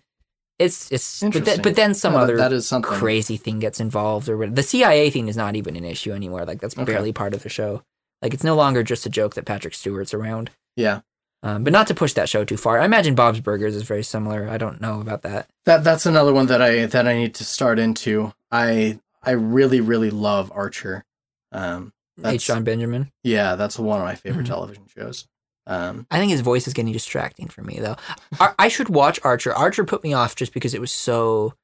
it's 0.58 0.90
it's 0.90 1.20
but, 1.20 1.44
then 1.44 1.60
but 1.62 1.74
then 1.76 1.92
some 1.94 2.14
Yeah, 2.14 2.20
other 2.20 2.36
that 2.38 2.52
is 2.52 2.66
something 2.66 2.90
crazy 2.90 3.36
thing 3.36 3.58
gets 3.58 3.78
involved 3.78 4.26
or 4.28 4.38
whatever. 4.38 4.54
The 4.56 4.62
CIA 4.62 5.10
thing 5.10 5.28
is 5.28 5.36
not 5.36 5.54
even 5.54 5.76
an 5.76 5.84
issue 5.84 6.12
anymore. 6.12 6.46
Like 6.46 6.60
that's 6.62 6.74
Okay. 6.78 6.84
barely 6.90 7.12
part 7.12 7.34
of 7.34 7.42
the 7.42 7.50
show. 7.50 7.82
Like 8.22 8.32
it's 8.32 8.42
no 8.44 8.54
longer 8.56 8.82
just 8.82 9.04
a 9.04 9.10
joke 9.10 9.34
that 9.34 9.44
Patrick 9.44 9.74
Stewart's 9.74 10.14
around. 10.14 10.50
Yeah. 10.74 11.00
Um, 11.42 11.62
but 11.62 11.74
not 11.74 11.86
to 11.88 11.94
push 11.94 12.14
that 12.14 12.30
show 12.30 12.42
too 12.46 12.56
far. 12.56 12.80
I 12.80 12.86
imagine 12.86 13.14
Bob's 13.14 13.40
Burgers 13.40 13.76
is 13.76 13.82
very 13.82 14.02
similar. 14.02 14.48
I 14.48 14.56
don't 14.56 14.80
know 14.80 15.00
about 15.02 15.20
that. 15.22 15.46
That 15.66 15.84
that's 15.84 16.06
another 16.06 16.32
one 16.32 16.46
that 16.46 16.62
I 16.62 16.86
that 16.86 17.06
I 17.06 17.14
need 17.14 17.34
to 17.34 17.44
start 17.44 17.78
into. 17.78 18.32
I 18.50 18.98
I 19.26 19.32
really 19.32 19.80
really 19.80 20.10
love 20.10 20.50
Archer. 20.54 21.04
Um, 21.52 21.92
H. 22.24 22.46
John 22.46 22.64
Benjamin. 22.64 23.12
yeah, 23.22 23.56
that's 23.56 23.78
one 23.78 23.98
of 24.00 24.04
my 24.06 24.14
favorite 24.14 24.44
Mhm. 24.44 24.48
television 24.48 24.84
shows. 24.96 25.26
Um, 25.66 26.06
I 26.10 26.18
think 26.18 26.30
his 26.30 26.40
voice 26.42 26.66
is 26.68 26.72
getting 26.74 26.92
distracting 26.92 27.48
for 27.48 27.62
me 27.62 27.78
though. 27.80 27.96
Ar- 28.40 28.54
I 28.58 28.68
should 28.68 28.88
watch 28.88 29.18
Archer. 29.24 29.52
Archer 29.52 29.84
put 29.84 30.02
me 30.04 30.14
off 30.14 30.34
just 30.36 30.54
because 30.54 30.72
it 30.74 30.80
was 30.80 30.92
so 30.92 31.54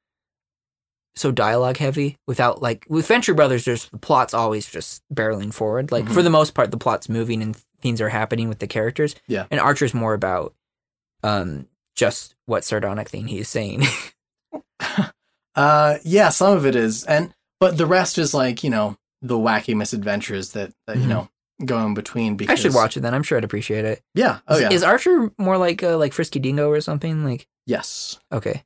so 1.15 1.31
dialogue 1.31 1.77
heavy 1.77 2.17
without 2.27 2.61
like 2.61 2.85
with 2.89 3.07
Venture 3.07 3.35
Brothers 3.35 3.65
there's 3.65 3.87
the 3.89 3.97
plot's 3.99 4.33
always 4.33 4.67
just 4.67 5.03
barreling 5.13 5.53
forward. 5.53 5.91
Like 5.91 6.07
for 6.07 6.21
Mhm. 6.21 6.23
the 6.23 6.29
most 6.31 6.53
part 6.55 6.71
the 6.71 6.77
plot's 6.77 7.07
moving 7.07 7.41
and 7.43 7.55
things 7.81 8.01
are 8.01 8.09
happening 8.09 8.49
with 8.49 8.59
the 8.59 8.67
characters. 8.67 9.15
Yeah. 9.27 9.45
And 9.51 9.59
Archer's 9.59 9.93
more 9.93 10.13
about 10.15 10.53
um 11.23 11.67
just 11.95 12.35
what 12.47 12.63
sardonic 12.65 13.09
thing 13.09 13.27
he's 13.27 13.47
saying. 13.47 13.83
uh, 15.55 15.97
yeah, 16.03 16.29
some 16.29 16.57
of 16.57 16.65
it 16.65 16.75
is, 16.75 17.03
and 17.05 17.33
but 17.63 17.77
the 17.77 17.85
rest 17.85 18.17
is 18.17 18.33
like 18.33 18.63
you 18.63 18.69
know 18.69 18.97
the 19.21 19.35
wacky 19.37 19.75
misadventures 19.75 20.51
that, 20.51 20.71
that 20.87 20.97
you 20.97 21.03
Mhm. 21.03 21.07
know 21.09 21.29
go 21.65 21.85
in 21.85 21.93
between. 21.93 22.37
I 22.49 22.55
should 22.55 22.73
watch 22.73 22.97
it 22.97 23.01
then. 23.01 23.13
I'm 23.13 23.23
sure 23.23 23.37
I'd 23.37 23.43
appreciate 23.45 23.85
it. 23.85 24.01
Yeah. 24.15 24.39
Oh 24.47 24.55
Is- 24.55 24.61
yeah. 24.61 24.71
Is 24.71 24.83
Archer 24.83 25.31
more 25.37 25.57
like 25.57 25.81
uh, 25.83 25.97
like 25.97 26.11
Frisky 26.13 26.39
Dingo 26.39 26.67
or 26.69 26.81
something? 26.81 27.23
Like 27.23 27.47
yes. 27.65 28.19
okay. 28.31 28.63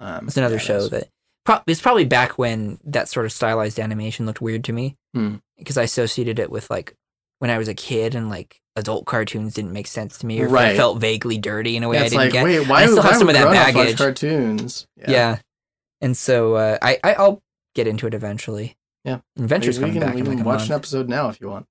Um, 0.00 0.28
It's 0.28 0.36
another 0.36 0.54
yeah, 0.56 0.60
show 0.70 0.76
is. 0.78 0.90
that 0.90 1.08
pro- 1.44 1.60
it's 1.66 1.82
probably 1.82 2.04
back 2.06 2.38
when 2.38 2.78
that 2.84 3.08
sort 3.08 3.26
of 3.26 3.32
stylized 3.32 3.78
animation 3.80 4.24
looked 4.26 4.40
weird 4.40 4.64
to 4.64 4.72
me 4.72 4.96
Hmm. 5.14 5.36
because 5.58 5.76
I 5.76 5.82
associated 5.82 6.38
it 6.38 6.50
with 6.50 6.70
like 6.70 6.94
when 7.40 7.50
I 7.50 7.58
was 7.58 7.68
a 7.68 7.74
kid 7.74 8.14
and 8.14 8.30
like 8.30 8.60
adult 8.76 9.04
cartoons 9.06 9.54
didn't 9.54 9.72
make 9.72 9.88
sense 9.88 10.18
to 10.18 10.26
me 10.26 10.40
or 10.40 10.48
Right. 10.48 10.76
felt 10.76 11.00
vaguely 11.00 11.36
dirty 11.36 11.76
in 11.76 11.82
a 11.82 11.88
way 11.88 11.96
Yeah, 11.98 12.04
I 12.04 12.08
didn't 12.08 12.18
like, 12.24 12.32
get. 12.32 12.44
wait, 12.44 12.68
why, 12.68 12.82
I 12.82 12.86
still 12.86 12.96
why 12.98 13.02
have 13.10 13.16
some 13.18 13.28
of 13.28 13.34
that 13.34 13.50
baggage. 13.52 13.98
cartoons. 13.98 14.86
yeah. 14.96 15.38
and 16.00 16.16
so 16.16 16.54
uh, 16.54 16.78
I, 16.80 16.98
I 17.02 17.12
I'll 17.14 17.42
get 17.78 17.86
into 17.86 18.06
it 18.06 18.14
eventually. 18.14 18.76
Yeah. 19.04 19.20
Adventure's 19.38 19.78
we, 19.78 19.84
we 19.84 19.90
coming 19.90 20.00
can, 20.00 20.08
back 20.08 20.16
we 20.16 20.22
can 20.36 20.36
like 20.38 20.46
watch 20.46 20.66
an 20.68 20.74
episode 20.74 21.08
now 21.08 21.28
if 21.28 21.40
you 21.40 21.48
want. 21.48 21.66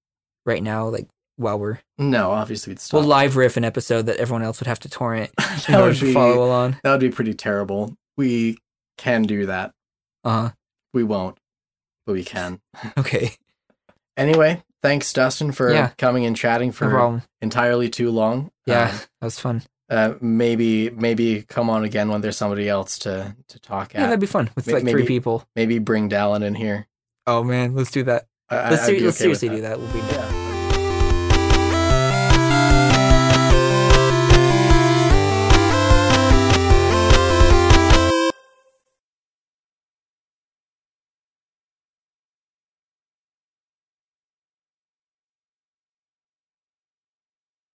right 0.46 0.64
now, 0.64 0.88
like 0.88 1.08
while 1.36 1.60
we're 1.60 1.80
No, 2.00 2.32
obviously 2.32 2.72
we'd 2.72 2.80
stop. 2.80 3.00
we'll 3.00 3.08
live 3.08 3.36
riff 3.38 3.58
an 3.58 3.64
episode 3.66 4.08
that 4.08 4.18
everyone 4.18 4.42
else 4.44 4.60
would 4.60 4.68
have 4.68 4.80
to 4.80 4.90
torrent 4.90 5.30
in 5.40 5.46
that 5.46 5.70
order 5.70 5.86
would 5.90 5.98
to 5.98 6.06
be 6.06 6.14
follow 6.14 6.44
along. 6.44 6.78
that 6.84 6.92
would 6.92 7.00
be 7.02 7.10
pretty 7.12 7.34
terrible. 7.34 7.96
We 8.16 8.58
can 8.98 9.24
do 9.24 9.46
that. 9.48 9.74
Uh 10.24 10.42
huh. 10.42 10.50
We 10.94 11.04
won't, 11.04 11.38
but 12.06 12.14
we 12.14 12.24
can. 12.24 12.60
Okay. 12.98 13.32
Anyway, 14.16 14.64
thanks 14.82 15.12
Dustin 15.14 15.52
for 15.52 15.72
Yeah. 15.72 15.90
coming 15.98 16.26
and 16.26 16.36
chatting 16.36 16.72
for 16.72 16.90
problem. 16.90 17.22
entirely 17.42 17.90
too 17.90 18.10
long. 18.10 18.50
Yeah, 18.66 18.92
that 19.22 19.26
was 19.26 19.40
fun. 19.40 19.62
Uh, 19.90 20.16
maybe 20.20 20.90
maybe 20.90 21.44
come 21.44 21.70
on 21.70 21.86
again 21.86 22.10
when 22.10 22.20
there's 22.22 22.36
somebody 22.38 22.68
else 22.68 23.00
to 23.00 23.36
to 23.48 23.60
talk 23.60 23.96
at. 23.96 24.00
Yeah, 24.00 24.02
at. 24.02 24.08
that'd 24.08 24.20
be 24.20 24.26
fun 24.28 24.50
with 24.56 24.68
May- 24.68 24.74
like 24.74 24.84
three 24.84 24.94
maybe- 24.94 25.08
people. 25.08 25.48
maybe 25.56 25.80
bring 25.80 26.10
Dallin 26.10 26.44
in 26.44 26.56
here. 26.56 26.88
Oh 27.26 27.44
man, 27.44 27.74
let's 27.76 27.92
do 27.92 28.04
that. 28.04 28.28
I, 28.50 28.70
Let's, 28.72 28.86
ser- 28.86 28.92
let's 28.94 29.00
okay 29.02 29.06
with 29.06 29.16
seriously 29.16 29.50
do 29.50 29.62
that. 29.62 29.80
We'll 29.80 29.92
be 29.94 30.00
Yeah. 30.00 30.57